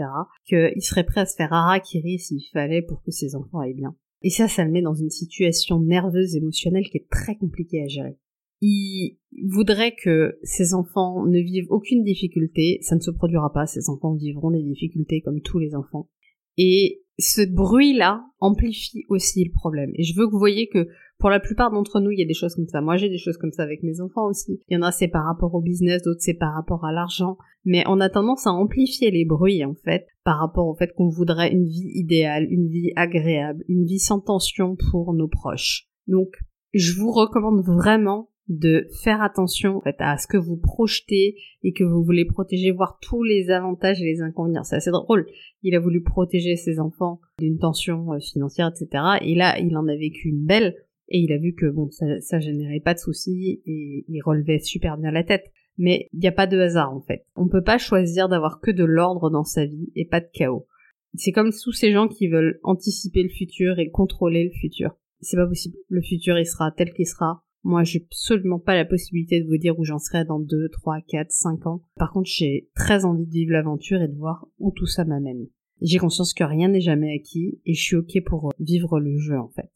qu'il 0.44 0.82
serait 0.82 1.04
prêt 1.04 1.20
à 1.20 1.26
se 1.26 1.36
faire 1.36 1.52
harakiri 1.52 2.18
s'il 2.18 2.42
fallait 2.52 2.82
pour 2.82 3.02
que 3.04 3.12
ses 3.12 3.36
enfants 3.36 3.60
aillent 3.60 3.74
bien. 3.74 3.94
Et 4.22 4.30
ça, 4.30 4.48
ça 4.48 4.64
le 4.64 4.72
met 4.72 4.82
dans 4.82 4.94
une 4.94 5.10
situation 5.10 5.80
nerveuse, 5.80 6.34
émotionnelle 6.34 6.88
qui 6.88 6.98
est 6.98 7.08
très 7.08 7.36
compliquée 7.36 7.82
à 7.82 7.88
gérer. 7.88 8.16
Il 8.60 9.18
voudrait 9.48 9.94
que 9.94 10.38
ses 10.42 10.74
enfants 10.74 11.26
ne 11.26 11.40
vivent 11.40 11.70
aucune 11.70 12.02
difficulté, 12.02 12.78
ça 12.82 12.96
ne 12.96 13.00
se 13.00 13.10
produira 13.10 13.52
pas, 13.52 13.66
ses 13.66 13.88
enfants 13.88 14.14
vivront 14.14 14.50
des 14.50 14.62
difficultés 14.62 15.20
comme 15.20 15.40
tous 15.40 15.58
les 15.58 15.74
enfants. 15.74 16.08
Et 16.56 17.01
ce 17.18 17.42
bruit-là 17.42 18.24
amplifie 18.40 19.04
aussi 19.08 19.44
le 19.44 19.52
problème. 19.52 19.90
Et 19.94 20.02
je 20.02 20.16
veux 20.16 20.26
que 20.26 20.32
vous 20.32 20.38
voyez 20.38 20.68
que 20.68 20.88
pour 21.18 21.30
la 21.30 21.38
plupart 21.40 21.70
d'entre 21.70 22.00
nous, 22.00 22.10
il 22.10 22.18
y 22.18 22.22
a 22.22 22.26
des 22.26 22.34
choses 22.34 22.56
comme 22.56 22.66
ça. 22.66 22.80
Moi, 22.80 22.96
j'ai 22.96 23.08
des 23.08 23.18
choses 23.18 23.36
comme 23.36 23.52
ça 23.52 23.62
avec 23.62 23.82
mes 23.84 24.00
enfants 24.00 24.26
aussi. 24.26 24.60
Il 24.68 24.74
y 24.74 24.76
en 24.76 24.82
a, 24.82 24.90
c'est 24.90 25.08
par 25.08 25.24
rapport 25.24 25.54
au 25.54 25.60
business, 25.60 26.02
d'autres, 26.02 26.20
c'est 26.20 26.34
par 26.34 26.52
rapport 26.52 26.84
à 26.84 26.90
l'argent. 26.90 27.36
Mais 27.64 27.84
on 27.86 28.00
a 28.00 28.10
tendance 28.10 28.46
à 28.48 28.50
amplifier 28.50 29.12
les 29.12 29.24
bruits, 29.24 29.64
en 29.64 29.74
fait, 29.84 30.06
par 30.24 30.40
rapport 30.40 30.66
au 30.66 30.74
fait 30.74 30.92
qu'on 30.96 31.08
voudrait 31.08 31.52
une 31.52 31.64
vie 31.64 31.92
idéale, 31.94 32.48
une 32.50 32.66
vie 32.66 32.92
agréable, 32.96 33.62
une 33.68 33.84
vie 33.84 34.00
sans 34.00 34.18
tension 34.18 34.76
pour 34.90 35.14
nos 35.14 35.28
proches. 35.28 35.86
Donc, 36.08 36.30
je 36.74 36.98
vous 36.98 37.12
recommande 37.12 37.64
vraiment 37.64 38.30
de 38.52 38.86
faire 39.02 39.22
attention 39.22 39.78
en 39.78 39.80
fait, 39.80 39.96
à 39.98 40.18
ce 40.18 40.26
que 40.26 40.36
vous 40.36 40.56
projetez 40.56 41.36
et 41.62 41.72
que 41.72 41.84
vous 41.84 42.04
voulez 42.04 42.26
protéger, 42.26 42.70
voir 42.70 42.98
tous 43.00 43.22
les 43.22 43.50
avantages 43.50 44.00
et 44.02 44.04
les 44.04 44.20
inconvénients. 44.20 44.62
C'est 44.62 44.76
assez 44.76 44.90
drôle. 44.90 45.26
Il 45.62 45.74
a 45.74 45.80
voulu 45.80 46.02
protéger 46.02 46.56
ses 46.56 46.78
enfants 46.78 47.20
d'une 47.38 47.58
tension 47.58 48.12
euh, 48.12 48.18
financière, 48.20 48.68
etc. 48.68 49.04
Et 49.22 49.34
là, 49.34 49.58
il 49.58 49.76
en 49.76 49.88
a 49.88 49.96
vécu 49.96 50.28
une 50.28 50.44
belle 50.44 50.76
et 51.08 51.18
il 51.18 51.32
a 51.32 51.38
vu 51.38 51.54
que 51.54 51.66
bon, 51.66 51.90
ça, 51.90 52.20
ça 52.20 52.40
générait 52.40 52.80
pas 52.80 52.94
de 52.94 52.98
soucis 52.98 53.62
et 53.64 54.04
il 54.06 54.20
relevait 54.22 54.58
super 54.58 54.98
bien 54.98 55.10
la 55.10 55.24
tête. 55.24 55.50
Mais 55.78 56.08
il 56.12 56.18
n'y 56.18 56.28
a 56.28 56.32
pas 56.32 56.46
de 56.46 56.58
hasard 56.58 56.92
en 56.92 57.00
fait. 57.00 57.24
On 57.34 57.48
peut 57.48 57.64
pas 57.64 57.78
choisir 57.78 58.28
d'avoir 58.28 58.60
que 58.60 58.70
de 58.70 58.84
l'ordre 58.84 59.30
dans 59.30 59.44
sa 59.44 59.64
vie 59.64 59.90
et 59.96 60.04
pas 60.04 60.20
de 60.20 60.28
chaos. 60.30 60.66
C'est 61.14 61.32
comme 61.32 61.52
tous 61.52 61.72
ces 61.72 61.92
gens 61.92 62.08
qui 62.08 62.28
veulent 62.28 62.60
anticiper 62.62 63.22
le 63.22 63.30
futur 63.30 63.78
et 63.78 63.90
contrôler 63.90 64.44
le 64.44 64.50
futur. 64.50 64.94
C'est 65.20 65.36
pas 65.36 65.46
possible. 65.46 65.76
Le 65.88 66.02
futur, 66.02 66.38
il 66.38 66.46
sera 66.46 66.70
tel 66.70 66.92
qu'il 66.92 67.06
sera 67.06 67.42
moi, 67.64 67.84
j'ai 67.84 68.04
absolument 68.04 68.58
pas 68.58 68.74
la 68.74 68.84
possibilité 68.84 69.40
de 69.40 69.46
vous 69.46 69.56
dire 69.56 69.78
où 69.78 69.84
j'en 69.84 69.98
serai 69.98 70.24
dans 70.24 70.40
2, 70.40 70.68
3, 70.70 71.00
4, 71.06 71.30
5 71.30 71.66
ans. 71.66 71.82
Par 71.94 72.10
contre, 72.10 72.28
j'ai 72.28 72.68
très 72.74 73.04
envie 73.04 73.24
de 73.24 73.30
vivre 73.30 73.52
l'aventure 73.52 74.02
et 74.02 74.08
de 74.08 74.16
voir 74.16 74.48
où 74.58 74.72
tout 74.72 74.86
ça 74.86 75.04
m'amène. 75.04 75.46
J'ai 75.80 75.98
conscience 75.98 76.34
que 76.34 76.42
rien 76.42 76.68
n'est 76.68 76.80
jamais 76.80 77.14
acquis 77.14 77.60
et 77.64 77.74
je 77.74 77.80
suis 77.80 77.96
ok 77.96 78.24
pour 78.26 78.52
vivre 78.58 78.98
le 78.98 79.16
jeu 79.16 79.38
en 79.38 79.48
fait. 79.48 79.70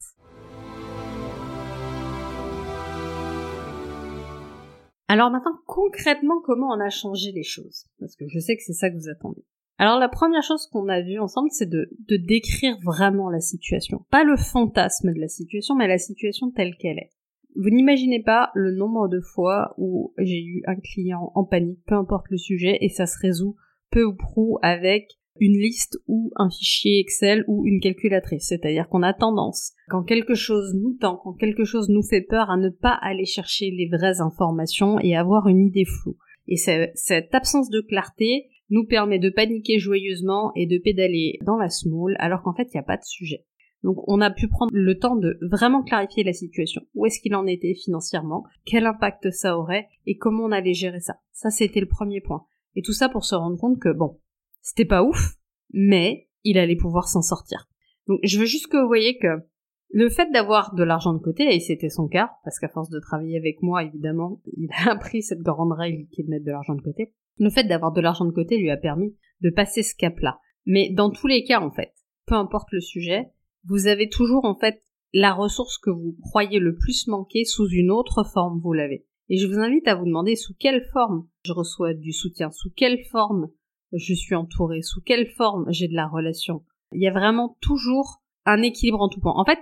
Alors 5.09 5.31
maintenant, 5.31 5.57
concrètement, 5.65 6.41
comment 6.43 6.67
on 6.67 6.81
a 6.81 6.89
changé 6.89 7.31
les 7.31 7.43
choses? 7.43 7.85
Parce 7.99 8.17
que 8.17 8.25
je 8.27 8.39
sais 8.39 8.57
que 8.57 8.63
c'est 8.63 8.73
ça 8.73 8.89
que 8.89 8.97
vous 8.97 9.09
attendez. 9.09 9.45
Alors 9.77 9.99
la 9.99 10.09
première 10.09 10.43
chose 10.43 10.67
qu'on 10.67 10.89
a 10.89 11.01
vue 11.01 11.19
ensemble, 11.19 11.49
c'est 11.51 11.69
de, 11.69 11.89
de 12.09 12.17
décrire 12.17 12.77
vraiment 12.83 13.29
la 13.29 13.39
situation. 13.39 14.05
Pas 14.09 14.25
le 14.25 14.35
fantasme 14.35 15.13
de 15.13 15.19
la 15.19 15.29
situation, 15.29 15.75
mais 15.75 15.87
la 15.87 15.97
situation 15.97 16.51
telle 16.51 16.75
qu'elle 16.75 16.99
est 16.99 17.11
Vous 17.59 17.69
n'imaginez 17.71 18.21
pas 18.21 18.51
le 18.53 18.71
nombre 18.71 19.07
de 19.07 19.19
fois 19.19 19.73
où 19.77 20.13
j'ai 20.19 20.43
eu 20.43 20.61
un 20.67 20.75
client 20.75 21.31
en 21.33 21.43
panique, 21.43 21.79
peu 21.87 21.95
importe 21.95 22.27
le 22.29 22.37
sujet, 22.37 22.77
et 22.81 22.89
ça 22.89 23.07
se 23.07 23.17
résout 23.19 23.55
peu 23.89 24.03
ou 24.03 24.15
prou 24.15 24.59
avec 24.61 25.07
une 25.39 25.57
liste 25.57 25.97
ou 26.07 26.31
un 26.35 26.49
fichier 26.49 26.99
Excel 26.99 27.43
ou 27.47 27.65
une 27.65 27.79
calculatrice. 27.79 28.47
C'est-à-dire 28.47 28.87
qu'on 28.89 29.01
a 29.01 29.13
tendance, 29.13 29.73
quand 29.87 30.03
quelque 30.03 30.35
chose 30.35 30.75
nous 30.75 30.93
tend, 30.99 31.17
quand 31.23 31.33
quelque 31.33 31.63
chose 31.63 31.89
nous 31.89 32.03
fait 32.03 32.21
peur, 32.21 32.49
à 32.51 32.57
ne 32.57 32.69
pas 32.69 32.97
aller 33.01 33.25
chercher 33.25 33.71
les 33.71 33.87
vraies 33.87 34.21
informations 34.21 34.99
et 34.99 35.15
avoir 35.15 35.47
une 35.47 35.65
idée 35.65 35.85
floue. 35.85 36.17
Et 36.47 36.57
cette 36.57 37.33
absence 37.33 37.69
de 37.69 37.81
clarté 37.81 38.49
nous 38.69 38.85
permet 38.85 39.19
de 39.19 39.29
paniquer 39.29 39.79
joyeusement 39.79 40.51
et 40.55 40.67
de 40.67 40.77
pédaler 40.77 41.39
dans 41.45 41.57
la 41.57 41.69
smoule 41.69 42.15
alors 42.19 42.41
qu'en 42.41 42.53
fait 42.53 42.67
il 42.73 42.75
n'y 42.75 42.81
a 42.81 42.83
pas 42.83 42.97
de 42.97 43.03
sujet. 43.03 43.45
Donc 43.83 43.97
on 44.07 44.21
a 44.21 44.31
pu 44.31 44.47
prendre 44.47 44.71
le 44.73 44.97
temps 44.97 45.15
de 45.15 45.37
vraiment 45.41 45.83
clarifier 45.83 46.23
la 46.23 46.33
situation. 46.33 46.81
Où 46.95 47.05
est-ce 47.05 47.19
qu'il 47.19 47.35
en 47.35 47.45
était 47.45 47.75
financièrement? 47.75 48.43
Quel 48.65 48.85
impact 48.85 49.31
ça 49.31 49.57
aurait? 49.57 49.87
Et 50.05 50.17
comment 50.17 50.45
on 50.45 50.51
allait 50.51 50.73
gérer 50.73 50.99
ça? 50.99 51.17
Ça 51.31 51.49
c'était 51.49 51.79
le 51.79 51.87
premier 51.87 52.21
point. 52.21 52.45
Et 52.75 52.81
tout 52.81 52.93
ça 52.93 53.09
pour 53.09 53.25
se 53.25 53.35
rendre 53.35 53.57
compte 53.57 53.79
que 53.79 53.91
bon, 53.93 54.19
c'était 54.61 54.85
pas 54.85 55.03
ouf, 55.03 55.35
mais 55.71 56.27
il 56.43 56.57
allait 56.57 56.75
pouvoir 56.75 57.07
s'en 57.07 57.21
sortir. 57.21 57.67
Donc 58.07 58.19
je 58.23 58.39
veux 58.39 58.45
juste 58.45 58.67
que 58.67 58.77
vous 58.77 58.87
voyez 58.87 59.17
que 59.17 59.27
le 59.91 60.09
fait 60.09 60.29
d'avoir 60.31 60.73
de 60.75 60.83
l'argent 60.83 61.13
de 61.13 61.19
côté, 61.19 61.55
et 61.55 61.59
c'était 61.59 61.89
son 61.89 62.07
cas, 62.07 62.31
parce 62.43 62.59
qu'à 62.59 62.67
force 62.67 62.89
de 62.89 62.99
travailler 62.99 63.37
avec 63.37 63.61
moi, 63.61 63.83
évidemment, 63.83 64.41
il 64.57 64.69
a 64.85 64.91
appris 64.91 65.23
cette 65.23 65.41
grande 65.41 65.71
règle 65.71 66.07
qui 66.09 66.21
est 66.21 66.23
de 66.25 66.29
mettre 66.29 66.45
de 66.45 66.51
l'argent 66.51 66.75
de 66.75 66.81
côté. 66.81 67.13
Le 67.39 67.49
fait 67.49 67.63
d'avoir 67.63 67.91
de 67.91 68.01
l'argent 68.01 68.25
de 68.25 68.31
côté 68.31 68.57
lui 68.57 68.69
a 68.69 68.77
permis 68.77 69.15
de 69.41 69.49
passer 69.49 69.83
ce 69.83 69.95
cap-là. 69.95 70.39
Mais 70.65 70.89
dans 70.89 71.09
tous 71.09 71.27
les 71.27 71.43
cas, 71.43 71.61
en 71.61 71.71
fait, 71.71 71.93
peu 72.25 72.35
importe 72.35 72.71
le 72.71 72.81
sujet, 72.81 73.31
vous 73.67 73.87
avez 73.87 74.09
toujours, 74.09 74.45
en 74.45 74.55
fait, 74.55 74.81
la 75.13 75.33
ressource 75.33 75.77
que 75.77 75.89
vous 75.89 76.15
croyez 76.21 76.59
le 76.59 76.75
plus 76.75 77.07
manquer 77.07 77.45
sous 77.45 77.67
une 77.69 77.91
autre 77.91 78.23
forme, 78.23 78.59
vous 78.59 78.73
l'avez. 78.73 79.05
Et 79.29 79.37
je 79.37 79.47
vous 79.47 79.59
invite 79.59 79.87
à 79.87 79.95
vous 79.95 80.05
demander 80.05 80.35
sous 80.35 80.53
quelle 80.57 80.85
forme 80.93 81.27
je 81.43 81.53
reçois 81.53 81.93
du 81.93 82.13
soutien, 82.13 82.51
sous 82.51 82.71
quelle 82.71 83.03
forme 83.11 83.49
je 83.93 84.13
suis 84.13 84.35
entourée, 84.35 84.81
sous 84.81 85.01
quelle 85.01 85.29
forme 85.31 85.65
j'ai 85.69 85.87
de 85.87 85.95
la 85.95 86.07
relation. 86.07 86.63
Il 86.93 87.01
y 87.01 87.07
a 87.07 87.13
vraiment 87.13 87.57
toujours 87.61 88.21
un 88.45 88.61
équilibre 88.61 89.01
en 89.01 89.09
tout 89.09 89.19
point. 89.19 89.33
En 89.35 89.45
fait, 89.45 89.59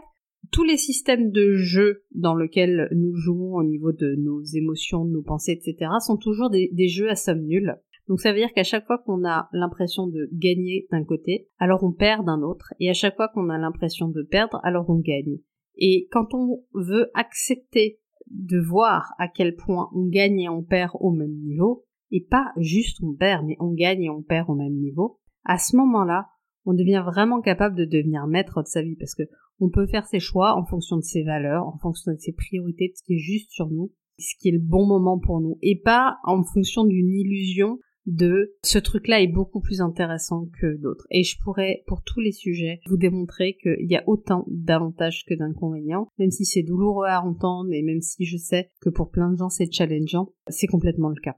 tous 0.51 0.63
les 0.63 0.77
systèmes 0.77 1.31
de 1.31 1.55
jeu 1.55 2.03
dans 2.13 2.35
lesquels 2.35 2.87
nous 2.91 3.15
jouons 3.15 3.55
au 3.55 3.63
niveau 3.63 3.91
de 3.91 4.15
nos 4.15 4.43
émotions, 4.43 5.05
de 5.05 5.11
nos 5.11 5.23
pensées, 5.23 5.53
etc., 5.53 5.91
sont 6.05 6.17
toujours 6.17 6.49
des, 6.49 6.87
jeux 6.87 7.09
à 7.09 7.15
somme 7.15 7.45
nulle. 7.45 7.77
Donc 8.07 8.19
ça 8.19 8.31
veut 8.31 8.37
dire 8.37 8.53
qu'à 8.53 8.63
chaque 8.63 8.85
fois 8.85 8.99
qu'on 8.99 9.25
a 9.25 9.49
l'impression 9.51 10.07
de 10.07 10.29
gagner 10.31 10.87
d'un 10.91 11.03
côté, 11.03 11.49
alors 11.57 11.83
on 11.83 11.91
perd 11.91 12.25
d'un 12.25 12.41
autre, 12.41 12.73
et 12.79 12.89
à 12.89 12.93
chaque 12.93 13.15
fois 13.15 13.29
qu'on 13.29 13.49
a 13.49 13.57
l'impression 13.57 14.09
de 14.09 14.21
perdre, 14.21 14.59
alors 14.63 14.89
on 14.89 14.99
gagne. 14.99 15.39
Et 15.77 16.07
quand 16.11 16.33
on 16.33 16.63
veut 16.73 17.09
accepter 17.15 17.99
de 18.29 18.59
voir 18.59 19.13
à 19.17 19.27
quel 19.27 19.55
point 19.55 19.89
on 19.93 20.05
gagne 20.05 20.39
et 20.39 20.49
on 20.49 20.63
perd 20.63 20.91
au 20.99 21.11
même 21.11 21.35
niveau, 21.41 21.85
et 22.11 22.21
pas 22.21 22.51
juste 22.57 22.99
on 23.03 23.13
perd, 23.13 23.45
mais 23.45 23.57
on 23.59 23.73
gagne 23.73 24.03
et 24.03 24.09
on 24.09 24.21
perd 24.21 24.49
au 24.49 24.55
même 24.55 24.75
niveau, 24.75 25.19
à 25.43 25.57
ce 25.57 25.75
moment-là, 25.75 26.27
on 26.65 26.73
devient 26.73 27.03
vraiment 27.05 27.41
capable 27.41 27.75
de 27.75 27.85
devenir 27.85 28.27
maître 28.27 28.61
de 28.61 28.67
sa 28.67 28.81
vie 28.81 28.95
parce 28.95 29.15
que 29.15 29.23
on 29.59 29.69
peut 29.69 29.87
faire 29.87 30.05
ses 30.05 30.19
choix 30.19 30.55
en 30.55 30.65
fonction 30.65 30.97
de 30.97 31.03
ses 31.03 31.23
valeurs, 31.23 31.65
en 31.65 31.77
fonction 31.77 32.11
de 32.11 32.17
ses 32.17 32.33
priorités, 32.33 32.89
de 32.89 32.93
ce 32.95 33.03
qui 33.03 33.15
est 33.15 33.19
juste 33.19 33.51
sur 33.51 33.69
nous, 33.69 33.91
ce 34.17 34.35
qui 34.39 34.49
est 34.49 34.53
le 34.53 34.59
bon 34.59 34.85
moment 34.85 35.19
pour 35.19 35.39
nous, 35.39 35.57
et 35.61 35.79
pas 35.79 36.17
en 36.23 36.43
fonction 36.43 36.83
d'une 36.83 37.09
illusion 37.09 37.79
de 38.05 38.55
ce 38.63 38.77
truc-là 38.77 39.21
est 39.21 39.27
beaucoup 39.27 39.61
plus 39.61 39.81
intéressant 39.81 40.47
que 40.61 40.77
d'autres. 40.77 41.07
Et 41.09 41.23
je 41.23 41.39
pourrais, 41.41 41.83
pour 41.87 42.03
tous 42.03 42.19
les 42.19 42.31
sujets, 42.31 42.79
vous 42.87 42.97
démontrer 42.97 43.57
qu'il 43.61 43.89
y 43.89 43.95
a 43.95 44.03
autant 44.07 44.45
d'avantages 44.47 45.25
que 45.27 45.33
d'inconvénients, 45.33 46.09
même 46.19 46.31
si 46.31 46.45
c'est 46.45 46.63
douloureux 46.63 47.07
à 47.07 47.21
entendre, 47.21 47.71
et 47.73 47.81
même 47.81 48.01
si 48.01 48.25
je 48.25 48.37
sais 48.37 48.69
que 48.81 48.89
pour 48.89 49.09
plein 49.09 49.31
de 49.31 49.37
gens 49.37 49.49
c'est 49.49 49.71
challengeant, 49.71 50.29
c'est 50.47 50.67
complètement 50.67 51.09
le 51.09 51.19
cas. 51.21 51.37